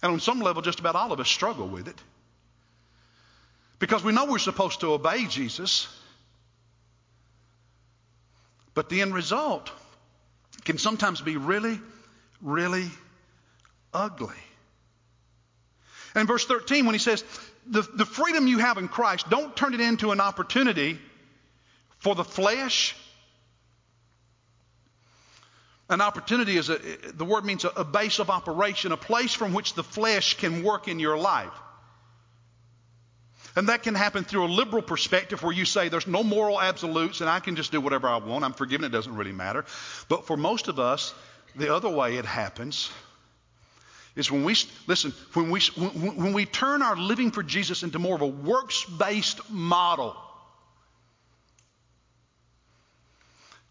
And 0.01 0.13
on 0.13 0.19
some 0.19 0.39
level, 0.39 0.61
just 0.61 0.79
about 0.79 0.95
all 0.95 1.11
of 1.11 1.19
us 1.19 1.29
struggle 1.29 1.67
with 1.67 1.87
it. 1.87 2.01
Because 3.79 4.03
we 4.03 4.11
know 4.11 4.25
we're 4.25 4.39
supposed 4.39 4.81
to 4.81 4.93
obey 4.93 5.25
Jesus, 5.25 5.87
but 8.73 8.89
the 8.89 9.01
end 9.01 9.13
result 9.13 9.71
can 10.63 10.77
sometimes 10.77 11.21
be 11.21 11.37
really, 11.37 11.79
really 12.41 12.89
ugly. 13.93 14.35
And 16.13 16.27
verse 16.27 16.45
13, 16.45 16.85
when 16.85 16.93
he 16.93 16.99
says, 16.99 17.23
the, 17.67 17.81
the 17.81 18.05
freedom 18.05 18.47
you 18.47 18.59
have 18.59 18.77
in 18.77 18.87
Christ, 18.87 19.29
don't 19.29 19.55
turn 19.55 19.73
it 19.73 19.81
into 19.81 20.11
an 20.11 20.19
opportunity 20.19 20.99
for 21.99 22.15
the 22.15 22.23
flesh 22.23 22.95
an 25.91 26.01
opportunity 26.01 26.57
is 26.57 26.69
a, 26.69 26.79
the 27.13 27.25
word 27.25 27.45
means 27.45 27.65
a, 27.65 27.69
a 27.69 27.83
base 27.83 28.19
of 28.19 28.29
operation, 28.29 28.91
a 28.91 28.97
place 28.97 29.33
from 29.33 29.53
which 29.53 29.73
the 29.73 29.83
flesh 29.83 30.37
can 30.37 30.63
work 30.63 30.87
in 30.87 30.99
your 30.99 31.17
life. 31.17 31.53
And 33.55 33.67
that 33.67 33.83
can 33.83 33.95
happen 33.95 34.23
through 34.23 34.45
a 34.45 34.47
liberal 34.47 34.81
perspective 34.81 35.43
where 35.43 35.53
you 35.53 35.65
say 35.65 35.89
there's 35.89 36.07
no 36.07 36.23
moral 36.23 36.59
absolutes 36.59 37.19
and 37.19 37.29
I 37.29 37.41
can 37.41 37.57
just 37.57 37.71
do 37.73 37.81
whatever 37.81 38.07
I 38.07 38.17
want. 38.17 38.45
I'm 38.45 38.53
forgiven. 38.53 38.85
It 38.85 38.93
doesn't 38.93 39.15
really 39.15 39.33
matter. 39.33 39.65
But 40.07 40.25
for 40.25 40.37
most 40.37 40.69
of 40.69 40.79
us, 40.79 41.13
the 41.55 41.75
other 41.75 41.89
way 41.89 42.15
it 42.15 42.25
happens 42.25 42.89
is 44.15 44.31
when 44.31 44.45
we, 44.45 44.55
listen, 44.87 45.11
when 45.33 45.51
we, 45.51 45.59
when, 45.75 46.15
when 46.15 46.33
we 46.33 46.45
turn 46.45 46.81
our 46.81 46.95
living 46.95 47.31
for 47.31 47.43
Jesus 47.43 47.83
into 47.83 47.99
more 47.99 48.15
of 48.15 48.21
a 48.21 48.27
works 48.27 48.85
based 48.85 49.49
model, 49.49 50.15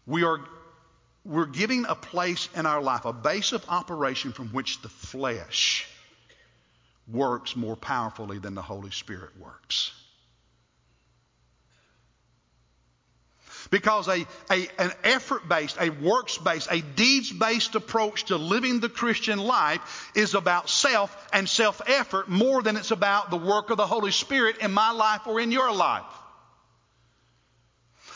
we 0.05 0.23
are 0.23 0.41
we're 1.23 1.45
giving 1.45 1.85
a 1.85 1.95
place 1.95 2.49
in 2.55 2.65
our 2.65 2.81
life, 2.81 3.05
a 3.05 3.13
base 3.13 3.51
of 3.51 3.63
operation 3.69 4.31
from 4.31 4.49
which 4.49 4.81
the 4.81 4.89
flesh 4.89 5.87
works 7.07 7.55
more 7.55 7.75
powerfully 7.75 8.39
than 8.39 8.55
the 8.55 8.61
Holy 8.61 8.91
Spirit 8.91 9.31
works. 9.39 9.91
Because 13.69 14.07
a, 14.07 14.25
a, 14.51 14.67
an 14.79 14.91
effort 15.03 15.47
based, 15.47 15.77
a 15.79 15.89
works 15.89 16.37
based, 16.37 16.67
a 16.71 16.81
deeds 16.81 17.31
based 17.31 17.75
approach 17.75 18.25
to 18.25 18.35
living 18.35 18.79
the 18.79 18.89
Christian 18.89 19.39
life 19.39 20.11
is 20.15 20.33
about 20.33 20.69
self 20.69 21.29
and 21.31 21.47
self 21.47 21.81
effort 21.87 22.27
more 22.27 22.61
than 22.61 22.75
it's 22.75 22.91
about 22.91 23.29
the 23.29 23.37
work 23.37 23.69
of 23.69 23.77
the 23.77 23.87
Holy 23.87 24.11
Spirit 24.11 24.57
in 24.57 24.71
my 24.71 24.91
life 24.91 25.21
or 25.25 25.39
in 25.39 25.51
your 25.51 25.71
life. 25.71 26.03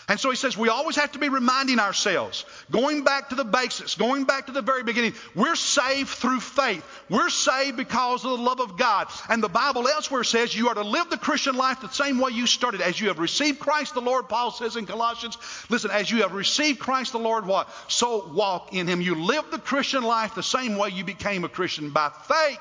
And 0.08 0.20
so 0.20 0.30
he 0.30 0.36
says 0.36 0.56
we 0.56 0.70
always 0.70 0.98
have 0.98 1.14
to 1.14 1.20
be 1.20 1.30
reminding 1.30 1.80
ourselves, 1.80 2.46
going 2.70 3.04
back 3.04 3.30
to 3.30 3.36
the 3.36 3.44
basics, 3.44 3.96
going 3.96 4.26
back 4.26 4.46
to 4.46 4.52
the 4.52 4.62
very 4.62 4.84
beginning. 4.84 5.16
We're 5.34 5.56
saved 5.56 6.10
through 6.10 6.42
faith. 6.42 6.86
We're 7.10 7.30
saved 7.30 7.76
because 7.76 8.24
of 8.24 8.30
the 8.30 8.44
love 8.44 8.60
of 8.60 8.78
God. 8.78 9.08
And 9.30 9.42
the 9.42 9.50
Bible 9.50 9.88
elsewhere 9.88 10.24
says 10.24 10.56
you 10.56 10.70
are 10.70 10.76
to 10.76 10.84
live 10.84 11.10
the 11.10 11.18
Christian 11.18 11.56
life 11.56 11.82
the 11.82 11.90
same 11.90 12.20
way 12.20 12.32
you 12.32 12.46
started. 12.46 12.82
As 12.82 13.02
you 13.02 13.08
have 13.08 13.18
received 13.18 13.60
Christ 13.60 13.96
the 13.96 14.02
Lord, 14.02 14.30
Paul 14.30 14.52
says 14.52 14.76
in 14.76 14.86
Colossians, 14.86 15.40
listen, 15.70 15.90
as 15.90 16.12
you 16.12 16.22
have 16.22 16.34
received 16.34 16.80
Christ 16.80 17.12
the 17.12 17.20
Lord, 17.20 17.48
what? 17.48 17.68
So 17.88 18.32
walk 18.32 18.74
in 18.74 18.86
him. 18.86 19.02
You 19.02 19.16
live 19.16 19.50
the 19.50 19.58
Christian 19.58 20.04
life 20.04 20.36
the 20.36 20.44
same 20.44 20.78
way 20.78 20.90
you 20.90 21.04
became 21.04 21.44
a 21.44 21.50
Christian 21.50 21.90
by 21.90 22.12
faith. 22.28 22.60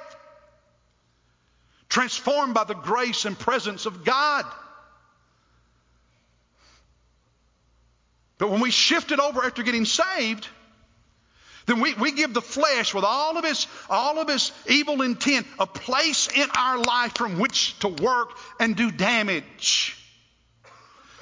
Transformed 1.91 2.55
by 2.55 2.65
the 2.65 2.75
grace 2.75 3.27
and 3.27 3.39
presence 3.39 3.85
of 3.85 4.03
God. 4.03 4.47
But 8.39 8.51
when 8.51 8.61
we 8.61 8.71
shift 8.71 9.13
it 9.13 9.21
over 9.21 9.45
after 9.45 9.63
getting 9.63 9.85
saved, 9.85 10.49
then 11.67 11.81
we, 11.81 11.95
we 11.95 12.13
give 12.13 12.35
the 12.35 12.43
flesh 12.43 12.93
with 12.93 13.05
all 13.05 13.39
of 13.39 13.45
its 13.45 13.67
all 13.89 14.19
of 14.19 14.29
its 14.29 14.53
evil 14.69 15.01
intent 15.03 15.47
a 15.59 15.67
place 15.67 16.29
in 16.35 16.47
our 16.57 16.79
life 16.79 17.17
from 17.17 17.39
which 17.39 17.79
to 17.81 17.89
work 17.89 18.31
and 18.61 18.77
do 18.77 18.91
damage. 18.91 19.97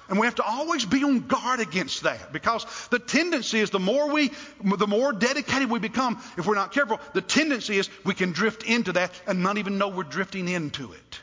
And 0.09 0.19
we 0.21 0.27
have 0.27 0.35
to 0.35 0.43
always 0.43 0.85
be 0.85 1.03
on 1.05 1.21
guard 1.21 1.61
against 1.61 2.03
that 2.03 2.35
because 2.35 2.67
the 2.91 2.99
tendency 2.99 3.61
is 3.61 3.71
the 3.71 3.79
more 3.79 4.11
we, 4.11 4.31
the 4.63 4.87
more 4.87 5.13
dedicated 5.13 5.71
we 5.71 5.79
become, 5.79 6.21
if 6.37 6.47
we're 6.47 6.55
not 6.55 6.73
careful, 6.73 7.01
the 7.15 7.23
tendency 7.23 7.79
is 7.79 7.89
we 8.05 8.13
can 8.13 8.33
drift 8.33 8.63
into 8.63 8.93
that 8.93 9.11
and 9.27 9.43
not 9.43 9.57
even 9.57 9.79
know 9.79 9.89
we're 9.89 10.03
drifting 10.03 10.49
into 10.49 10.93
it. 10.93 11.21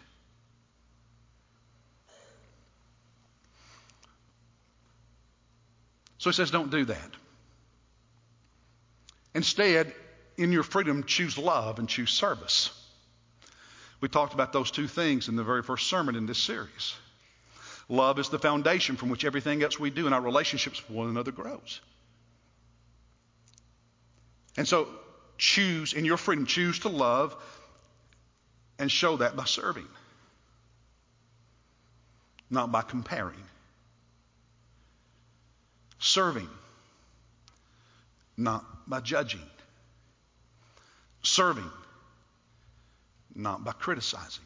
So 6.19 6.29
he 6.29 6.33
says, 6.33 6.51
don't 6.51 6.69
do 6.69 6.85
that. 6.85 7.11
Instead, 9.33 9.93
in 10.37 10.51
your 10.51 10.63
freedom, 10.63 11.03
choose 11.05 11.37
love 11.37 11.79
and 11.79 11.87
choose 11.87 12.11
service. 12.11 12.71
We 14.01 14.09
talked 14.09 14.33
about 14.33 14.53
those 14.53 14.69
two 14.71 14.87
things 14.87 15.27
in 15.27 15.35
the 15.35 15.43
very 15.43 15.63
first 15.63 15.87
sermon 15.87 16.15
in 16.15 16.25
this 16.25 16.37
series. 16.37 16.95
Love 17.87 18.19
is 18.19 18.29
the 18.29 18.39
foundation 18.39 18.95
from 18.97 19.09
which 19.09 19.25
everything 19.25 19.63
else 19.63 19.79
we 19.79 19.89
do 19.89 20.07
in 20.07 20.13
our 20.13 20.21
relationships 20.21 20.81
with 20.87 20.95
one 20.95 21.09
another 21.09 21.31
grows. 21.31 21.79
And 24.57 24.67
so, 24.67 24.87
choose 25.37 25.93
in 25.93 26.05
your 26.05 26.17
freedom, 26.17 26.45
choose 26.45 26.79
to 26.79 26.89
love 26.89 27.35
and 28.77 28.91
show 28.91 29.17
that 29.17 29.35
by 29.35 29.45
serving, 29.45 29.87
not 32.49 32.71
by 32.71 32.81
comparing. 32.81 33.43
Serving, 35.99 36.49
not 38.37 38.65
by 38.89 39.01
judging. 39.01 39.41
Serving, 41.21 41.69
not 43.35 43.63
by 43.63 43.73
criticizing. 43.73 44.45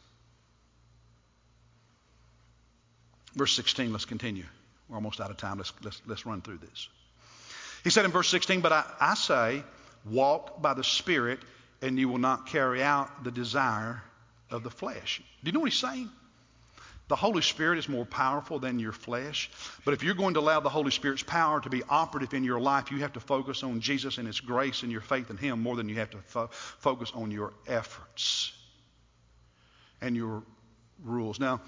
Verse 3.36 3.56
16, 3.56 3.92
let's 3.92 4.06
continue. 4.06 4.46
We're 4.90 4.96
almost 4.96 5.22
out 5.22 5.32
of 5.32 5.38
time. 5.38 5.58
Let's, 5.58 5.74
let's, 5.84 6.02
let's 6.06 6.26
run 6.26 6.42
through 6.42 6.58
this. 6.58 6.90
He 7.84 7.90
said 7.90 8.06
in 8.06 8.12
verse 8.12 8.30
16, 8.30 8.62
But 8.62 8.72
I, 8.72 8.86
I 9.00 9.14
say, 9.16 9.64
walk 10.06 10.62
by 10.62 10.74
the 10.74 10.84
Spirit, 10.84 11.40
and 11.82 12.00
you 12.00 12.10
will 12.10 12.20
not 12.20 12.48
carry 12.48 12.82
out 12.82 13.24
the 13.24 13.32
desire 13.32 14.02
of 14.50 14.64
the 14.64 14.70
flesh. 14.70 15.22
Do 15.44 15.50
you 15.50 15.52
know 15.52 15.60
what 15.60 15.72
he's 15.72 15.80
saying? 15.80 16.10
The 17.10 17.16
Holy 17.18 17.42
Spirit 17.42 17.80
is 17.80 17.90
more 17.90 18.06
powerful 18.06 18.60
than 18.60 18.80
your 18.80 18.94
flesh. 18.94 19.52
But 19.84 19.94
if 19.94 20.04
you're 20.04 20.16
going 20.16 20.36
to 20.36 20.40
allow 20.40 20.62
the 20.62 20.70
Holy 20.70 20.92
Spirit's 20.92 21.24
power 21.24 21.60
to 21.60 21.70
be 21.70 21.84
operative 21.90 22.34
in 22.34 22.44
your 22.44 22.60
life, 22.62 22.92
you 22.92 23.00
have 23.00 23.14
to 23.14 23.20
focus 23.20 23.62
on 23.62 23.82
Jesus 23.82 24.18
and 24.18 24.26
His 24.26 24.40
grace 24.40 24.84
and 24.84 24.92
your 24.92 25.02
faith 25.02 25.30
in 25.30 25.38
Him 25.38 25.62
more 25.62 25.76
than 25.76 25.90
you 25.90 25.96
have 25.96 26.12
to 26.12 26.18
fo- 26.20 26.48
focus 26.48 27.12
on 27.14 27.30
your 27.30 27.54
efforts 27.68 28.54
and 30.02 30.16
your 30.16 30.44
rules. 31.04 31.40
Now, 31.40 31.62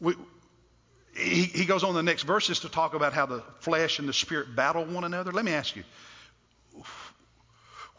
we, 0.00 0.14
he, 1.16 1.44
he 1.44 1.64
goes 1.64 1.82
on 1.82 1.90
in 1.90 1.96
the 1.96 2.02
next 2.02 2.24
verses 2.24 2.60
to 2.60 2.68
talk 2.68 2.94
about 2.94 3.14
how 3.14 3.26
the 3.26 3.42
flesh 3.60 3.98
and 3.98 4.08
the 4.08 4.12
spirit 4.12 4.54
battle 4.54 4.84
one 4.84 5.04
another. 5.04 5.32
Let 5.32 5.44
me 5.44 5.52
ask 5.52 5.74
you, 5.76 5.84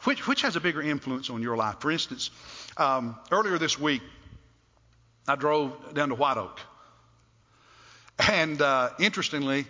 which, 0.04 0.28
which 0.28 0.43
has 0.43 0.56
a 0.56 0.60
bigger 0.60 0.82
influence 0.82 1.30
on 1.30 1.41
your 1.41 1.58
life? 1.58 1.78
For 1.80 1.91
instance, 1.91 2.30
um, 2.78 3.17
earlier 3.32 3.58
this 3.58 3.80
week, 3.80 4.02
I 5.28 5.36
drove 5.36 5.94
down 5.94 6.10
to 6.10 6.16
White 6.16 6.38
Oak. 6.38 6.60
And 8.20 8.62
uh, 8.62 8.90
interestingly, 9.00 9.68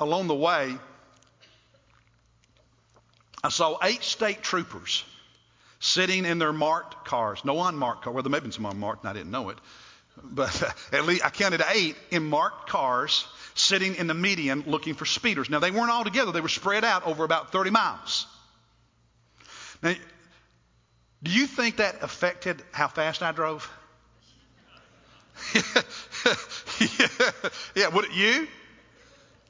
along 0.00 0.26
the 0.26 0.34
way, 0.34 0.76
I 3.42 3.48
saw 3.50 3.78
eight 3.82 4.02
state 4.02 4.42
troopers 4.42 5.04
sitting 5.78 6.24
in 6.24 6.38
their 6.38 6.52
marked 6.52 7.04
cars. 7.04 7.44
No 7.44 7.62
unmarked 7.62 8.02
car. 8.02 8.12
Well, 8.12 8.22
there 8.22 8.30
may 8.30 8.38
have 8.38 8.42
been 8.42 8.52
some 8.52 8.64
unmarked, 8.64 9.04
and 9.04 9.10
I 9.10 9.12
didn't 9.12 9.30
know 9.30 9.50
it. 9.50 9.58
But 10.22 10.62
uh, 10.62 10.70
at 10.96 11.04
least 11.04 11.24
I 11.24 11.30
counted 11.30 11.62
eight 11.74 11.96
in 12.10 12.24
marked 12.24 12.70
cars 12.70 13.26
sitting 13.54 13.96
in 13.96 14.06
the 14.06 14.14
median 14.14 14.64
looking 14.66 14.94
for 14.94 15.04
speeders. 15.04 15.50
Now, 15.50 15.58
they 15.58 15.70
weren't 15.70 15.90
all 15.90 16.04
together. 16.04 16.32
They 16.32 16.40
were 16.40 16.48
spread 16.48 16.84
out 16.84 17.06
over 17.06 17.22
about 17.22 17.52
30 17.52 17.70
miles. 17.70 18.26
Now, 19.82 19.94
do 21.22 21.30
you 21.30 21.46
think 21.46 21.76
that 21.76 22.02
affected 22.02 22.62
how 22.72 22.88
fast 22.88 23.22
I 23.22 23.32
drove? 23.32 23.70
Yeah, 25.54 25.60
yeah, 27.74 27.88
would 27.88 28.06
it 28.06 28.12
you? 28.12 28.48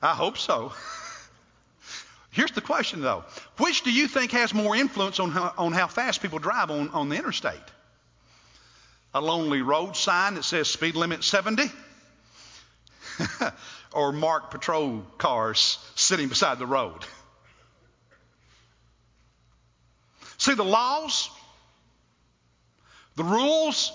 I 0.02 0.14
hope 0.14 0.38
so. 0.38 0.72
Here's 2.30 2.50
the 2.50 2.60
question 2.60 3.00
though. 3.00 3.24
Which 3.58 3.82
do 3.82 3.92
you 3.92 4.08
think 4.08 4.32
has 4.32 4.52
more 4.52 4.74
influence 4.76 5.20
on 5.20 5.30
how, 5.30 5.54
on 5.56 5.72
how 5.72 5.86
fast 5.86 6.20
people 6.20 6.38
drive 6.38 6.70
on, 6.70 6.90
on 6.90 7.08
the 7.08 7.16
interstate? 7.16 7.54
A 9.14 9.20
lonely 9.20 9.62
road 9.62 9.96
sign 9.96 10.34
that 10.34 10.44
says 10.44 10.68
speed 10.68 10.96
limit 10.96 11.22
70? 11.22 11.70
or 13.92 14.12
marked 14.12 14.50
patrol 14.50 15.06
cars 15.18 15.78
sitting 15.94 16.28
beside 16.28 16.58
the 16.58 16.66
road? 16.66 17.04
See, 20.36 20.54
the 20.54 20.64
laws, 20.64 21.30
the 23.14 23.24
rules, 23.24 23.92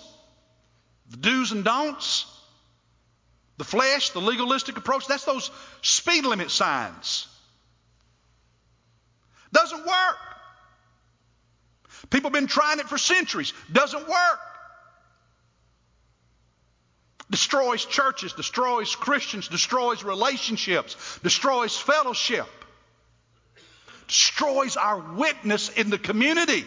the 1.10 1.18
do's 1.18 1.52
and 1.52 1.64
don'ts, 1.64 2.26
the 3.58 3.64
flesh, 3.64 4.12
the 4.12 4.22
legalistic 4.22 4.78
approach, 4.78 5.08
that's 5.08 5.26
those 5.26 5.52
speed 5.82 6.26
limit 6.26 6.52
signs. 6.52 7.28
Doesn't 9.52 9.86
work. 9.86 10.18
People 12.10 12.30
have 12.30 12.34
been 12.34 12.48
trying 12.48 12.80
it 12.80 12.88
for 12.88 12.98
centuries. 12.98 13.54
Doesn't 13.72 14.08
work. 14.08 14.40
Destroys 17.32 17.86
churches, 17.86 18.34
destroys 18.34 18.96
Christians, 18.96 19.48
destroys 19.50 20.04
relationships, 20.04 21.20
destroys 21.22 21.78
fellowship, 21.78 22.48
destroys 24.08 24.78
our 24.78 25.00
witness 25.14 25.70
in 25.70 25.92
the 25.92 26.00
community. 26.00 26.66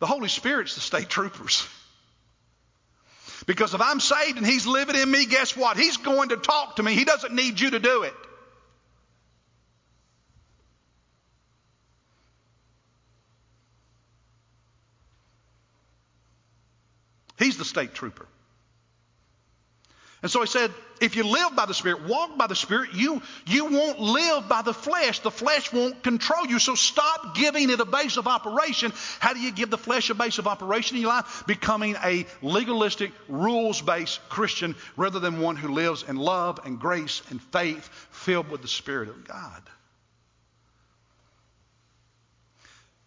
The 0.00 0.06
Holy 0.06 0.28
Spirit's 0.28 0.74
the 0.74 0.80
state 0.80 1.08
troopers. 1.08 1.66
Because 3.46 3.74
if 3.74 3.80
I'm 3.80 4.00
saved 4.00 4.38
and 4.38 4.46
He's 4.46 4.66
living 4.66 4.96
in 4.96 5.10
me, 5.10 5.26
guess 5.26 5.56
what? 5.56 5.76
He's 5.76 5.96
going 5.98 6.30
to 6.30 6.36
talk 6.36 6.76
to 6.76 6.82
me. 6.82 6.94
He 6.94 7.04
doesn't 7.04 7.34
need 7.34 7.60
you 7.60 7.70
to 7.70 7.78
do 7.78 8.02
it. 8.02 8.14
He's 17.38 17.58
the 17.58 17.64
state 17.64 17.94
trooper. 17.94 18.26
And 20.24 20.30
so 20.30 20.40
he 20.40 20.46
said, 20.46 20.72
if 21.02 21.16
you 21.16 21.24
live 21.24 21.54
by 21.54 21.66
the 21.66 21.74
Spirit, 21.74 22.04
walk 22.08 22.38
by 22.38 22.46
the 22.46 22.56
Spirit, 22.56 22.94
you, 22.94 23.20
you 23.46 23.66
won't 23.66 24.00
live 24.00 24.48
by 24.48 24.62
the 24.62 24.72
flesh. 24.72 25.18
The 25.18 25.30
flesh 25.30 25.70
won't 25.70 26.02
control 26.02 26.46
you. 26.46 26.58
So 26.58 26.76
stop 26.76 27.36
giving 27.36 27.68
it 27.68 27.78
a 27.78 27.84
base 27.84 28.16
of 28.16 28.26
operation. 28.26 28.94
How 29.20 29.34
do 29.34 29.40
you 29.40 29.52
give 29.52 29.68
the 29.68 29.76
flesh 29.76 30.08
a 30.08 30.14
base 30.14 30.38
of 30.38 30.46
operation 30.46 30.96
in 30.96 31.02
your 31.02 31.10
life? 31.10 31.44
Becoming 31.46 31.96
a 32.02 32.24
legalistic, 32.40 33.12
rules 33.28 33.82
based 33.82 34.18
Christian 34.30 34.76
rather 34.96 35.20
than 35.20 35.40
one 35.40 35.56
who 35.56 35.74
lives 35.74 36.04
in 36.08 36.16
love 36.16 36.58
and 36.64 36.80
grace 36.80 37.20
and 37.28 37.42
faith 37.52 37.86
filled 38.10 38.48
with 38.48 38.62
the 38.62 38.68
Spirit 38.68 39.10
of 39.10 39.28
God. 39.28 39.62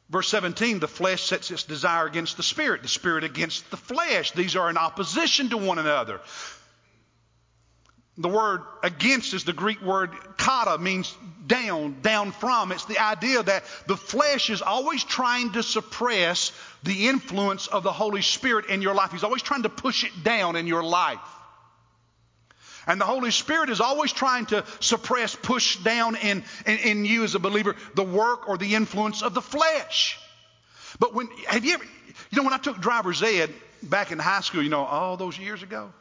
Verse 0.10 0.30
17, 0.30 0.80
the 0.80 0.88
flesh 0.88 1.24
sets 1.24 1.50
its 1.50 1.64
desire 1.64 2.06
against 2.06 2.38
the 2.38 2.44
spirit, 2.44 2.82
the 2.82 2.88
spirit 2.88 3.24
against 3.24 3.70
the 3.72 3.78
flesh. 3.78 4.32
These 4.32 4.56
are 4.56 4.70
in 4.70 4.78
opposition 4.78 5.50
to 5.50 5.58
one 5.58 5.80
another. 5.80 6.22
The 8.18 8.30
word 8.30 8.62
against 8.82 9.34
is 9.34 9.44
the 9.44 9.54
Greek 9.54 9.82
word 9.82 10.12
kata, 10.38 10.80
means 10.80 11.16
down, 11.46 12.02
down 12.02 12.32
from. 12.32 12.72
It's 12.72 12.86
the 12.86 13.00
idea 13.00 13.44
that 13.44 13.64
the 13.86 13.96
flesh 13.96 14.50
is 14.50 14.62
always 14.62 15.04
trying 15.04 15.52
to 15.54 15.62
suppress 15.62 16.52
the 16.84 17.08
influence 17.08 17.68
of 17.68 17.84
the 17.84 17.92
Holy 17.92 18.24
Spirit 18.24 18.68
in 18.68 18.82
your 18.82 18.96
life. 18.96 19.12
He's 19.12 19.24
always 19.24 19.44
trying 19.44 19.64
to 19.64 19.70
push 19.70 20.04
it 20.04 20.24
down 20.24 20.56
in 20.56 20.66
your 20.66 20.84
life. 20.84 21.20
And 22.88 23.00
the 23.00 23.06
Holy 23.06 23.32
Spirit 23.32 23.70
is 23.70 23.82
always 23.82 24.14
trying 24.14 24.46
to 24.48 24.64
suppress, 24.80 25.36
push 25.36 25.78
down 25.78 26.16
in, 26.16 26.44
in, 26.66 26.78
in 26.78 27.06
you 27.06 27.24
as 27.24 27.36
a 27.36 27.40
believer 27.40 27.76
the 27.96 28.04
work 28.04 28.48
or 28.48 28.58
the 28.58 28.76
influence 28.76 29.22
of 29.22 29.34
the 29.34 29.42
flesh. 29.42 30.18
But 30.98 31.14
when, 31.14 31.28
have 31.48 31.66
you 31.66 31.74
ever, 31.74 31.84
you 31.84 32.38
know, 32.38 32.44
when 32.44 32.54
I 32.54 32.58
took 32.58 32.80
driver's 32.80 33.22
ed 33.22 33.54
back 33.84 34.12
in 34.12 34.20
high 34.20 34.42
school, 34.42 34.64
you 34.64 34.70
know, 34.70 34.86
all 34.86 35.18
those 35.18 35.38
years 35.38 35.62
ago, 35.62 35.92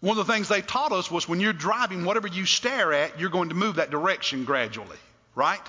one 0.00 0.16
of 0.16 0.26
the 0.26 0.32
things 0.32 0.48
they 0.48 0.62
taught 0.62 0.92
us 0.92 1.10
was 1.10 1.28
when 1.28 1.40
you're 1.40 1.52
driving, 1.52 2.04
whatever 2.04 2.28
you 2.28 2.46
stare 2.46 2.92
at, 2.92 3.18
you're 3.18 3.30
going 3.30 3.48
to 3.48 3.54
move 3.54 3.76
that 3.76 3.90
direction 3.90 4.44
gradually, 4.44 4.96
right? 5.34 5.60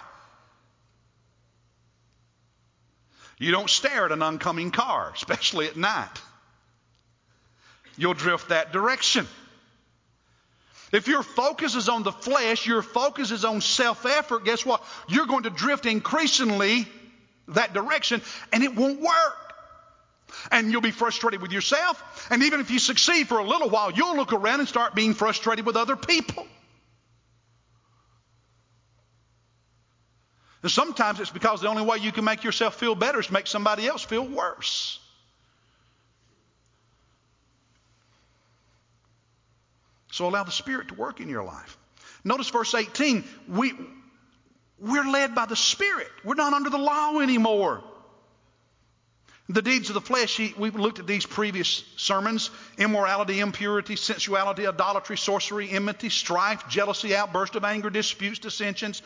You 3.39 3.51
don't 3.51 3.69
stare 3.69 4.05
at 4.05 4.11
an 4.11 4.21
oncoming 4.21 4.71
car, 4.71 5.11
especially 5.15 5.67
at 5.67 5.77
night. 5.77 6.21
You'll 7.97 8.13
drift 8.13 8.49
that 8.49 8.71
direction. 8.71 9.27
If 10.91 11.07
your 11.07 11.21
focus 11.21 11.75
is 11.75 11.89
on 11.89 12.03
the 12.03 12.11
flesh, 12.11 12.65
your 12.65 12.81
focus 12.81 13.31
is 13.31 13.45
on 13.45 13.61
self 13.61 14.05
effort, 14.05 14.45
guess 14.45 14.65
what? 14.65 14.83
You're 15.07 15.27
going 15.27 15.43
to 15.43 15.49
drift 15.49 15.85
increasingly 15.85 16.87
that 17.49 17.73
direction 17.73 18.21
and 18.51 18.63
it 18.63 18.75
won't 18.75 18.99
work. 18.99 19.48
And 20.51 20.71
you'll 20.71 20.81
be 20.81 20.91
frustrated 20.91 21.41
with 21.41 21.51
yourself. 21.51 22.27
And 22.29 22.43
even 22.43 22.59
if 22.59 22.71
you 22.71 22.79
succeed 22.79 23.27
for 23.27 23.39
a 23.39 23.43
little 23.43 23.69
while, 23.69 23.91
you'll 23.91 24.15
look 24.15 24.33
around 24.33 24.59
and 24.59 24.69
start 24.69 24.95
being 24.95 25.13
frustrated 25.13 25.65
with 25.65 25.75
other 25.75 25.95
people. 25.95 26.45
And 30.61 30.71
sometimes 30.71 31.19
it's 31.19 31.29
because 31.29 31.61
the 31.61 31.69
only 31.69 31.83
way 31.83 31.97
you 31.97 32.11
can 32.11 32.25
make 32.25 32.43
yourself 32.43 32.75
feel 32.75 32.95
better 32.95 33.19
is 33.19 33.27
to 33.27 33.33
make 33.33 33.47
somebody 33.47 33.87
else 33.87 34.03
feel 34.03 34.25
worse. 34.25 34.99
So 40.11 40.27
allow 40.27 40.43
the 40.43 40.51
Spirit 40.51 40.89
to 40.89 40.95
work 40.95 41.21
in 41.21 41.29
your 41.29 41.43
life. 41.43 41.77
Notice 42.25 42.49
verse 42.49 42.73
18. 42.73 43.23
We, 43.47 43.73
we're 44.77 45.05
led 45.05 45.33
by 45.33 45.45
the 45.45 45.55
Spirit. 45.55 46.09
We're 46.25 46.35
not 46.35 46.51
under 46.51 46.69
the 46.69 46.77
law 46.77 47.19
anymore. 47.19 47.83
The 49.51 49.63
deeds 49.63 49.89
of 49.89 49.95
the 49.95 50.01
flesh, 50.01 50.39
we've 50.57 50.75
looked 50.75 50.99
at 50.99 51.07
these 51.07 51.25
previous 51.25 51.83
sermons 51.97 52.51
immorality, 52.77 53.39
impurity, 53.39 53.95
sensuality, 53.95 54.67
idolatry, 54.67 55.17
sorcery, 55.17 55.71
enmity, 55.71 56.09
strife, 56.09 56.69
jealousy, 56.69 57.15
outburst 57.15 57.55
of 57.55 57.65
anger, 57.65 57.89
disputes, 57.89 58.37
dissensions, 58.37 59.01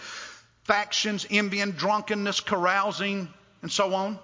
factions, 0.65 1.25
envy, 1.31 1.63
drunkenness, 1.71 2.41
carousing, 2.41 3.29
and 3.61 3.71
so 3.71 3.93
on. 3.93 4.19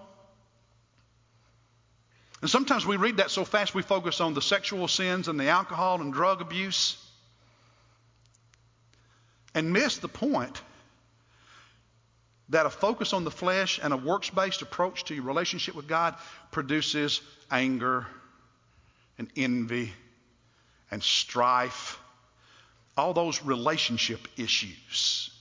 And 2.42 2.50
sometimes 2.50 2.86
we 2.86 2.98
read 2.98 3.18
that 3.18 3.32
so 3.32 3.46
fast 3.46 3.74
we 3.74 3.82
focus 3.82 4.20
on 4.20 4.34
the 4.34 4.42
sexual 4.42 4.90
sins 4.90 5.30
and 5.30 5.40
the 5.40 5.48
alcohol 5.48 6.02
and 6.02 6.14
drug 6.14 6.42
abuse. 6.42 6.98
and 9.56 9.74
miss 9.74 9.98
the 9.98 10.08
point 10.08 10.62
that 12.50 12.66
a 12.66 12.70
focus 12.70 13.14
on 13.14 13.24
the 13.24 13.32
flesh 13.32 13.80
and 13.82 13.94
a 13.94 13.98
works 13.98 14.30
based 14.30 14.62
approach 14.62 15.06
to 15.06 15.16
your 15.16 15.24
relationship 15.24 15.76
with 15.76 15.88
God 15.88 16.16
produces 16.52 17.22
anger 17.52 18.08
and 19.18 19.30
envy 19.36 19.94
and 20.92 21.04
strife, 21.04 22.00
all 22.98 23.14
those 23.14 23.44
relationship 23.44 24.28
issues. 24.38 25.32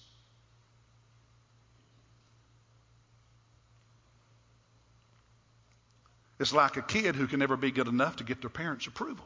It's 6.38 6.53
like 6.53 6.77
a 6.77 6.83
kid 6.83 7.16
who 7.16 7.27
can 7.27 7.40
never 7.40 7.57
be 7.57 7.71
good 7.71 7.88
enough 7.88 8.16
to 8.16 8.25
get 8.25 8.40
their 8.40 8.51
parents' 8.51 8.87
approval. 8.87 9.25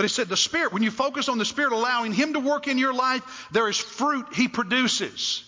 But 0.00 0.08
he 0.08 0.14
said 0.14 0.30
the 0.30 0.36
Spirit, 0.38 0.72
when 0.72 0.82
you 0.82 0.90
focus 0.90 1.28
on 1.28 1.36
the 1.36 1.44
Spirit 1.44 1.74
allowing 1.74 2.14
Him 2.14 2.32
to 2.32 2.40
work 2.40 2.68
in 2.68 2.78
your 2.78 2.94
life, 2.94 3.48
there 3.52 3.68
is 3.68 3.76
fruit 3.76 4.28
He 4.32 4.48
produces. 4.48 5.44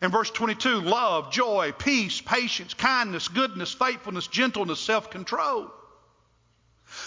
In 0.00 0.10
verse 0.10 0.30
22, 0.30 0.80
love, 0.80 1.30
joy, 1.30 1.74
peace, 1.76 2.22
patience, 2.22 2.72
kindness, 2.72 3.28
goodness, 3.28 3.74
faithfulness, 3.74 4.28
gentleness, 4.28 4.80
self 4.80 5.10
control. 5.10 5.70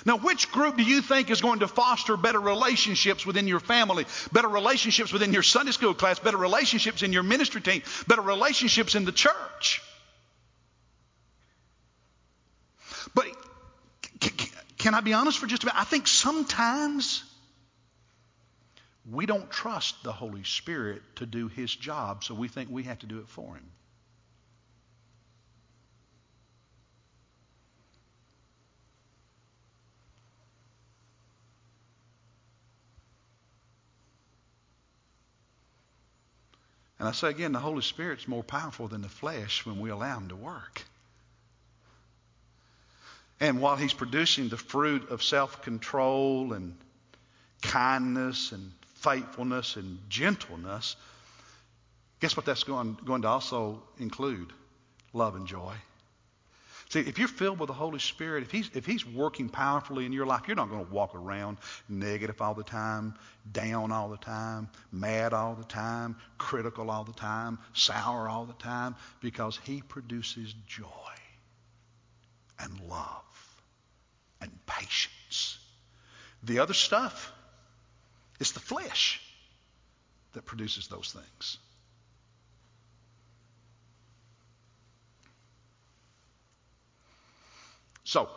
Now, 0.05 0.17
which 0.17 0.51
group 0.51 0.77
do 0.77 0.83
you 0.83 1.01
think 1.01 1.31
is 1.31 1.41
going 1.41 1.61
to 1.61 1.67
foster 1.67 2.17
better 2.17 2.39
relationships 2.39 3.25
within 3.25 3.47
your 3.47 3.59
family, 3.59 4.05
better 4.31 4.47
relationships 4.47 5.11
within 5.11 5.33
your 5.33 5.41
Sunday 5.41 5.71
school 5.71 5.95
class, 5.95 6.19
better 6.19 6.37
relationships 6.37 7.01
in 7.01 7.11
your 7.11 7.23
ministry 7.23 7.61
team, 7.61 7.81
better 8.05 8.21
relationships 8.21 8.93
in 8.93 9.05
the 9.05 9.11
church? 9.11 9.81
But 13.15 13.25
can 14.85 14.93
I 14.93 15.01
be 15.01 15.13
honest 15.13 15.39
for 15.39 15.47
just 15.47 15.63
a 15.63 15.65
minute? 15.65 15.81
I 15.81 15.83
think 15.83 16.05
sometimes 16.05 17.23
we 19.11 19.25
don't 19.25 19.49
trust 19.49 20.03
the 20.03 20.11
Holy 20.11 20.43
Spirit 20.43 21.01
to 21.15 21.25
do 21.25 21.47
His 21.47 21.75
job, 21.75 22.23
so 22.23 22.35
we 22.35 22.47
think 22.47 22.69
we 22.69 22.83
have 22.83 22.99
to 22.99 23.07
do 23.07 23.17
it 23.17 23.27
for 23.27 23.55
Him. 23.55 23.65
And 36.99 37.09
I 37.09 37.11
say 37.11 37.31
again, 37.31 37.53
the 37.53 37.59
Holy 37.59 37.81
Spirit's 37.81 38.27
more 38.27 38.43
powerful 38.43 38.87
than 38.87 39.01
the 39.01 39.09
flesh 39.09 39.65
when 39.65 39.79
we 39.79 39.89
allow 39.89 40.19
Him 40.19 40.29
to 40.29 40.35
work. 40.35 40.83
And 43.39 43.61
while 43.61 43.75
He's 43.75 43.93
producing 43.93 44.49
the 44.49 44.57
fruit 44.57 45.09
of 45.09 45.21
self 45.21 45.61
control 45.61 46.53
and 46.53 46.75
kindness 47.61 48.51
and 48.51 48.71
faithfulness 48.95 49.75
and 49.75 49.99
gentleness, 50.09 50.95
guess 52.19 52.37
what 52.37 52.45
that's 52.45 52.63
going, 52.63 52.97
going 53.05 53.23
to 53.23 53.27
also 53.27 53.83
include? 53.99 54.53
Love 55.13 55.35
and 55.35 55.47
joy. 55.47 55.73
See, 56.89 56.99
if 56.99 57.17
you're 57.17 57.27
filled 57.27 57.59
with 57.59 57.67
the 57.67 57.73
Holy 57.73 57.99
Spirit, 57.99 58.43
if 58.43 58.51
he's, 58.51 58.69
if 58.73 58.85
he's 58.85 59.05
working 59.05 59.49
powerfully 59.49 60.05
in 60.05 60.13
your 60.13 60.25
life, 60.25 60.43
you're 60.47 60.55
not 60.55 60.69
going 60.69 60.85
to 60.85 60.91
walk 60.93 61.15
around 61.15 61.57
negative 61.89 62.41
all 62.41 62.53
the 62.53 62.63
time, 62.63 63.15
down 63.51 63.91
all 63.91 64.07
the 64.07 64.17
time, 64.17 64.69
mad 64.91 65.33
all 65.33 65.55
the 65.55 65.63
time, 65.63 66.15
critical 66.37 66.91
all 66.91 67.03
the 67.03 67.13
time, 67.13 67.57
sour 67.73 68.29
all 68.29 68.45
the 68.45 68.53
time, 68.53 68.95
because 69.19 69.59
He 69.63 69.81
produces 69.81 70.53
joy 70.67 70.85
and 72.65 72.79
love 72.89 73.23
and 74.41 74.51
patience. 74.65 75.57
The 76.43 76.59
other 76.59 76.73
stuff 76.73 77.31
is 78.39 78.51
the 78.51 78.59
flesh 78.59 79.21
that 80.33 80.45
produces 80.45 80.87
those 80.87 81.13
things. 81.13 81.57
So, 88.03 88.29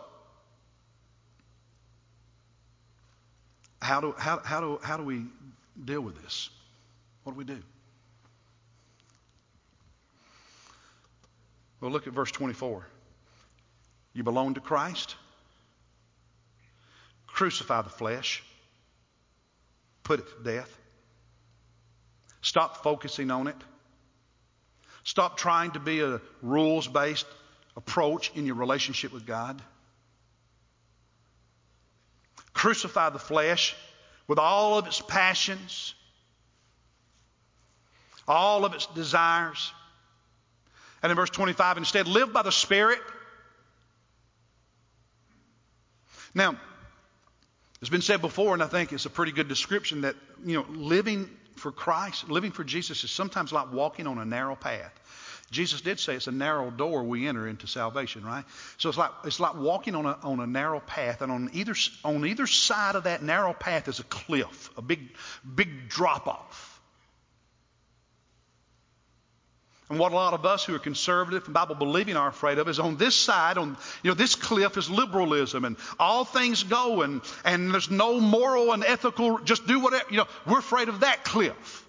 how 3.82 4.00
do, 4.00 4.14
how, 4.16 4.40
how, 4.44 4.60
do, 4.60 4.80
how 4.82 4.96
do 4.96 5.02
we 5.02 5.24
deal 5.84 6.00
with 6.00 6.22
this? 6.22 6.50
What 7.24 7.32
do 7.32 7.38
we 7.38 7.44
do? 7.44 7.58
Well, 11.80 11.90
look 11.90 12.06
at 12.06 12.12
verse 12.12 12.32
24. 12.32 12.86
You 14.12 14.24
belong 14.24 14.54
to 14.54 14.60
Christ? 14.60 15.16
Crucify 17.26 17.82
the 17.82 17.90
flesh, 17.90 18.42
put 20.02 20.20
it 20.20 20.26
to 20.36 20.42
death. 20.42 20.78
Stop 22.40 22.82
focusing 22.82 23.30
on 23.30 23.46
it. 23.46 23.56
Stop 25.04 25.36
trying 25.36 25.70
to 25.72 25.80
be 25.80 26.00
a 26.00 26.20
rules 26.42 26.88
based 26.88 27.26
approach 27.76 28.32
in 28.34 28.44
your 28.44 28.56
relationship 28.56 29.12
with 29.12 29.24
God. 29.24 29.62
Crucify 32.52 33.10
the 33.10 33.18
flesh 33.18 33.76
with 34.26 34.38
all 34.38 34.78
of 34.78 34.86
its 34.86 35.00
passions, 35.00 35.94
all 38.26 38.64
of 38.64 38.74
its 38.74 38.86
desires. 38.86 39.72
And 41.02 41.10
in 41.10 41.16
verse 41.16 41.30
25, 41.30 41.78
instead, 41.78 42.08
live 42.08 42.32
by 42.32 42.42
the 42.42 42.52
Spirit. 42.52 42.98
Now, 46.34 46.56
it's 47.80 47.90
been 47.90 48.02
said 48.02 48.20
before, 48.20 48.54
and 48.54 48.62
I 48.62 48.66
think 48.66 48.92
it's 48.92 49.06
a 49.06 49.10
pretty 49.10 49.32
good 49.32 49.48
description 49.48 50.02
that, 50.02 50.16
you 50.44 50.54
know, 50.54 50.66
living 50.70 51.30
for 51.56 51.72
Christ, 51.72 52.28
living 52.28 52.50
for 52.50 52.64
Jesus 52.64 53.04
is 53.04 53.10
sometimes 53.10 53.52
like 53.52 53.72
walking 53.72 54.06
on 54.06 54.18
a 54.18 54.24
narrow 54.24 54.56
path. 54.56 54.92
Jesus 55.50 55.80
did 55.80 55.98
say 55.98 56.14
it's 56.14 56.26
a 56.26 56.32
narrow 56.32 56.70
door 56.70 57.04
we 57.04 57.26
enter 57.26 57.48
into 57.48 57.66
salvation, 57.66 58.24
right? 58.24 58.44
So 58.76 58.90
it's 58.90 58.98
like 58.98 59.10
it's 59.24 59.40
like 59.40 59.54
walking 59.56 59.94
on 59.94 60.04
a 60.04 60.18
on 60.22 60.40
a 60.40 60.46
narrow 60.46 60.80
path, 60.80 61.22
and 61.22 61.32
on 61.32 61.50
either 61.54 61.74
on 62.04 62.26
either 62.26 62.46
side 62.46 62.96
of 62.96 63.04
that 63.04 63.22
narrow 63.22 63.54
path 63.54 63.88
is 63.88 63.98
a 63.98 64.04
cliff, 64.04 64.70
a 64.76 64.82
big 64.82 65.08
big 65.54 65.88
drop 65.88 66.26
off. 66.26 66.67
And 69.90 69.98
what 69.98 70.12
a 70.12 70.14
lot 70.14 70.34
of 70.34 70.44
us 70.44 70.64
who 70.64 70.74
are 70.74 70.78
conservative 70.78 71.46
and 71.46 71.54
Bible 71.54 71.74
believing 71.74 72.16
are 72.16 72.28
afraid 72.28 72.58
of 72.58 72.68
is 72.68 72.78
on 72.78 72.98
this 72.98 73.14
side, 73.14 73.56
on 73.56 73.76
you 74.02 74.10
know, 74.10 74.14
this 74.14 74.34
cliff 74.34 74.76
is 74.76 74.90
liberalism 74.90 75.64
and 75.64 75.76
all 75.98 76.26
things 76.26 76.62
go 76.62 77.02
and, 77.02 77.22
and 77.44 77.72
there's 77.72 77.90
no 77.90 78.20
moral 78.20 78.72
and 78.72 78.84
ethical, 78.84 79.38
just 79.38 79.66
do 79.66 79.80
whatever. 79.80 80.04
You 80.10 80.18
know, 80.18 80.28
we're 80.46 80.58
afraid 80.58 80.88
of 80.88 81.00
that 81.00 81.24
cliff. 81.24 81.86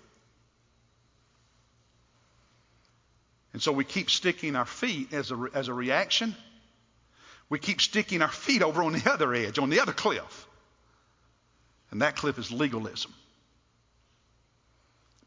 And 3.51 3.61
so 3.61 3.73
we 3.73 3.83
keep 3.83 4.09
sticking 4.09 4.55
our 4.55 4.65
feet 4.65 5.13
as 5.13 5.31
a, 5.31 5.47
as 5.53 5.67
a 5.67 5.73
reaction. 5.73 6.35
We 7.49 7.59
keep 7.59 7.81
sticking 7.81 8.21
our 8.21 8.31
feet 8.31 8.61
over 8.61 8.81
on 8.83 8.93
the 8.93 9.11
other 9.11 9.33
edge, 9.33 9.59
on 9.59 9.69
the 9.69 9.81
other 9.81 9.91
cliff. 9.91 10.47
And 11.91 12.01
that 12.01 12.15
cliff 12.15 12.37
is 12.39 12.51
legalism. 12.51 13.13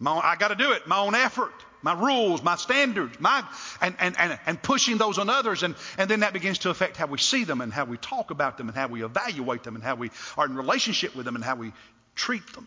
My 0.02 0.14
own, 0.14 0.20
I 0.24 0.34
got 0.34 0.48
to 0.48 0.56
do 0.56 0.72
it, 0.72 0.88
my 0.88 0.98
own 0.98 1.14
effort, 1.14 1.52
my 1.80 1.94
rules, 1.94 2.42
my 2.42 2.56
standards, 2.56 3.20
my, 3.20 3.44
and, 3.80 3.94
and, 4.00 4.18
and, 4.18 4.38
and 4.46 4.60
pushing 4.60 4.98
those 4.98 5.16
on 5.16 5.30
others. 5.30 5.62
And, 5.62 5.76
and 5.96 6.10
then 6.10 6.20
that 6.20 6.32
begins 6.32 6.58
to 6.58 6.70
affect 6.70 6.96
how 6.96 7.06
we 7.06 7.18
see 7.18 7.44
them 7.44 7.60
and 7.60 7.72
how 7.72 7.84
we 7.84 7.98
talk 7.98 8.32
about 8.32 8.58
them 8.58 8.68
and 8.68 8.76
how 8.76 8.88
we 8.88 9.04
evaluate 9.04 9.62
them 9.62 9.76
and 9.76 9.84
how 9.84 9.94
we 9.94 10.10
are 10.36 10.44
in 10.44 10.56
relationship 10.56 11.14
with 11.14 11.24
them 11.24 11.36
and 11.36 11.44
how 11.44 11.54
we 11.54 11.72
treat 12.16 12.44
them. 12.52 12.66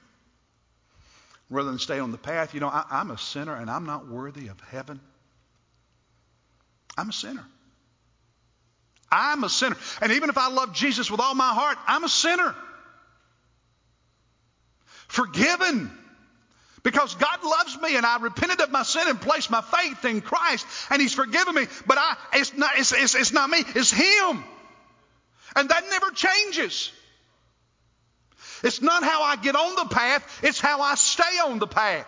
Rather 1.50 1.70
than 1.70 1.78
stay 1.78 2.00
on 2.00 2.14
the 2.14 2.18
path, 2.18 2.54
you 2.54 2.62
know, 2.62 2.70
I, 2.70 2.86
I'm 2.90 3.12
a 3.12 3.18
sinner 3.18 3.54
and 3.54 3.70
I'm 3.70 3.86
not 3.86 4.08
worthy 4.08 4.48
of 4.48 4.58
heaven. 4.72 5.02
I'm 6.98 7.10
a 7.10 7.14
sinner. 7.14 7.46
I'm 9.12 9.44
a 9.44 9.50
sinner. 9.50 9.76
And 10.02 10.14
even 10.14 10.30
if 10.30 10.38
I 10.38 10.48
love 10.48 10.74
Jesus 10.74 11.12
with 11.12 11.20
all 11.20 11.36
my 11.36 11.50
heart, 11.50 11.78
I'm 11.86 12.06
a 12.06 12.10
sinner. 12.10 12.56
Forgiven. 15.10 15.92
Because 16.86 17.16
God 17.16 17.44
loves 17.44 17.82
me 17.82 17.98
and 17.98 18.06
I 18.06 18.20
repented 18.20 18.62
of 18.62 18.72
my 18.72 18.84
sin 18.84 19.08
and 19.08 19.20
placed 19.20 19.50
my 19.50 19.62
faith 19.62 20.06
in 20.06 20.22
Christ 20.22 20.68
and 20.92 21.02
He's 21.02 21.16
forgiven 21.16 21.56
me. 21.56 21.66
But 21.88 21.98
I, 21.98 22.16
it's, 22.34 22.56
not, 22.56 22.78
it's, 22.78 22.94
it's, 22.94 23.16
it's 23.16 23.34
not 23.34 23.50
me, 23.50 23.58
it's 23.74 23.90
Him. 23.90 24.44
And 25.56 25.68
that 25.70 25.84
never 25.90 26.12
changes. 26.12 26.92
It's 28.64 28.84
not 28.84 29.04
how 29.04 29.24
I 29.24 29.36
get 29.36 29.56
on 29.56 29.76
the 29.76 29.86
path, 29.96 30.42
it's 30.44 30.60
how 30.60 30.80
I 30.82 30.94
stay 30.94 31.40
on 31.48 31.58
the 31.58 31.66
path. 31.66 32.06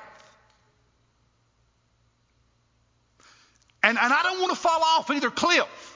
And, 3.81 3.97
and 3.97 4.13
I 4.13 4.21
don't 4.21 4.41
want 4.41 4.51
to 4.51 4.59
fall 4.59 4.83
off 4.83 5.09
either 5.09 5.31
cliff. 5.31 5.86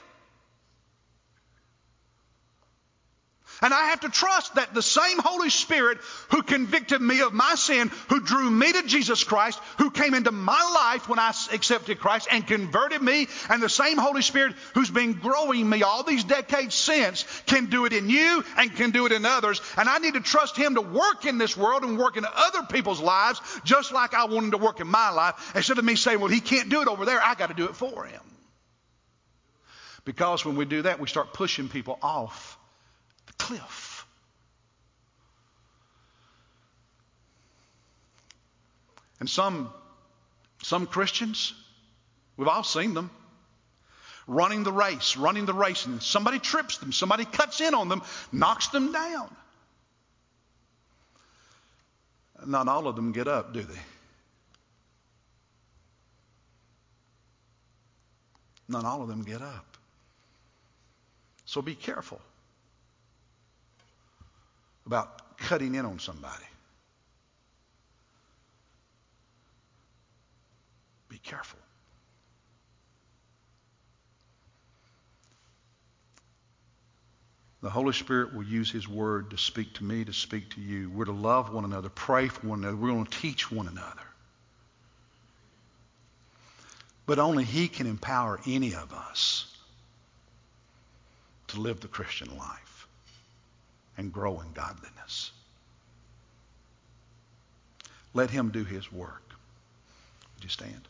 And 3.62 3.72
I 3.72 3.86
have 3.86 4.00
to 4.00 4.08
trust 4.08 4.56
that 4.56 4.74
the 4.74 4.82
same 4.82 5.18
Holy 5.18 5.48
Spirit 5.48 5.98
who 6.30 6.42
convicted 6.42 7.00
me 7.00 7.20
of 7.20 7.32
my 7.32 7.54
sin, 7.54 7.92
who 8.08 8.20
drew 8.20 8.50
me 8.50 8.72
to 8.72 8.82
Jesus 8.82 9.22
Christ, 9.22 9.60
who 9.78 9.92
came 9.92 10.14
into 10.14 10.32
my 10.32 10.70
life 10.74 11.08
when 11.08 11.20
I 11.20 11.32
accepted 11.52 12.00
Christ 12.00 12.26
and 12.30 12.44
converted 12.44 13.00
me, 13.00 13.28
and 13.48 13.62
the 13.62 13.68
same 13.68 13.98
Holy 13.98 14.22
Spirit 14.22 14.54
who's 14.74 14.90
been 14.90 15.12
growing 15.12 15.68
me 15.68 15.84
all 15.84 16.02
these 16.02 16.24
decades 16.24 16.74
since 16.74 17.24
can 17.46 17.66
do 17.66 17.84
it 17.84 17.92
in 17.92 18.10
you 18.10 18.44
and 18.56 18.74
can 18.74 18.90
do 18.90 19.06
it 19.06 19.12
in 19.12 19.24
others. 19.24 19.60
And 19.76 19.88
I 19.88 19.98
need 19.98 20.14
to 20.14 20.20
trust 20.20 20.56
Him 20.56 20.74
to 20.74 20.80
work 20.80 21.24
in 21.24 21.38
this 21.38 21.56
world 21.56 21.84
and 21.84 21.98
work 21.98 22.16
in 22.16 22.26
other 22.34 22.64
people's 22.64 23.00
lives 23.00 23.40
just 23.64 23.92
like 23.92 24.12
I 24.12 24.24
want 24.24 24.46
Him 24.46 24.50
to 24.50 24.58
work 24.58 24.80
in 24.80 24.88
my 24.88 25.10
life. 25.10 25.52
Instead 25.54 25.78
of 25.78 25.84
me 25.84 25.94
saying, 25.94 26.18
well, 26.18 26.28
He 26.28 26.40
can't 26.40 26.68
do 26.68 26.82
it 26.82 26.88
over 26.88 27.04
there, 27.04 27.22
I 27.22 27.36
got 27.36 27.48
to 27.48 27.54
do 27.54 27.66
it 27.66 27.76
for 27.76 28.04
Him. 28.06 28.20
Because 30.04 30.44
when 30.44 30.56
we 30.56 30.64
do 30.64 30.82
that, 30.82 30.98
we 30.98 31.06
start 31.06 31.32
pushing 31.32 31.68
people 31.68 31.96
off 32.02 32.51
cliff. 33.38 34.06
And 39.20 39.30
some, 39.30 39.72
some 40.62 40.86
Christians, 40.86 41.54
we've 42.36 42.48
all 42.48 42.64
seen 42.64 42.94
them, 42.94 43.10
running 44.26 44.64
the 44.64 44.72
race, 44.72 45.16
running 45.16 45.46
the 45.46 45.54
race, 45.54 45.86
and 45.86 46.02
somebody 46.02 46.38
trips 46.38 46.78
them, 46.78 46.92
somebody 46.92 47.24
cuts 47.24 47.60
in 47.60 47.74
on 47.74 47.88
them, 47.88 48.02
knocks 48.32 48.68
them 48.68 48.92
down. 48.92 49.34
Not 52.44 52.66
all 52.66 52.88
of 52.88 52.96
them 52.96 53.12
get 53.12 53.28
up, 53.28 53.54
do 53.54 53.62
they? 53.62 53.78
Not 58.68 58.84
all 58.84 59.02
of 59.02 59.08
them 59.08 59.22
get 59.22 59.40
up. 59.40 59.76
So 61.44 61.62
be 61.62 61.74
careful 61.74 62.20
about 64.86 65.36
cutting 65.38 65.74
in 65.74 65.84
on 65.84 65.98
somebody. 65.98 66.44
Be 71.08 71.18
careful. 71.18 71.58
The 77.62 77.70
Holy 77.70 77.92
Spirit 77.92 78.34
will 78.34 78.42
use 78.42 78.70
His 78.70 78.88
Word 78.88 79.30
to 79.30 79.38
speak 79.38 79.74
to 79.74 79.84
me, 79.84 80.04
to 80.04 80.12
speak 80.12 80.50
to 80.54 80.60
you. 80.60 80.90
We're 80.90 81.04
to 81.04 81.12
love 81.12 81.52
one 81.52 81.64
another, 81.64 81.88
pray 81.88 82.26
for 82.26 82.48
one 82.48 82.60
another. 82.60 82.76
We're 82.76 82.90
going 82.90 83.06
to 83.06 83.18
teach 83.18 83.52
one 83.52 83.68
another. 83.68 84.02
But 87.06 87.20
only 87.20 87.44
He 87.44 87.68
can 87.68 87.86
empower 87.86 88.40
any 88.46 88.74
of 88.74 88.92
us 88.92 89.46
to 91.48 91.60
live 91.60 91.80
the 91.80 91.88
Christian 91.88 92.36
life 92.36 92.71
and 94.02 94.12
grow 94.12 94.40
in 94.40 94.52
godliness. 94.52 95.30
Let 98.12 98.30
Him 98.30 98.50
do 98.50 98.64
His 98.64 98.92
work. 98.92 99.22
Would 100.34 100.42
you 100.42 100.50
stand? 100.50 100.88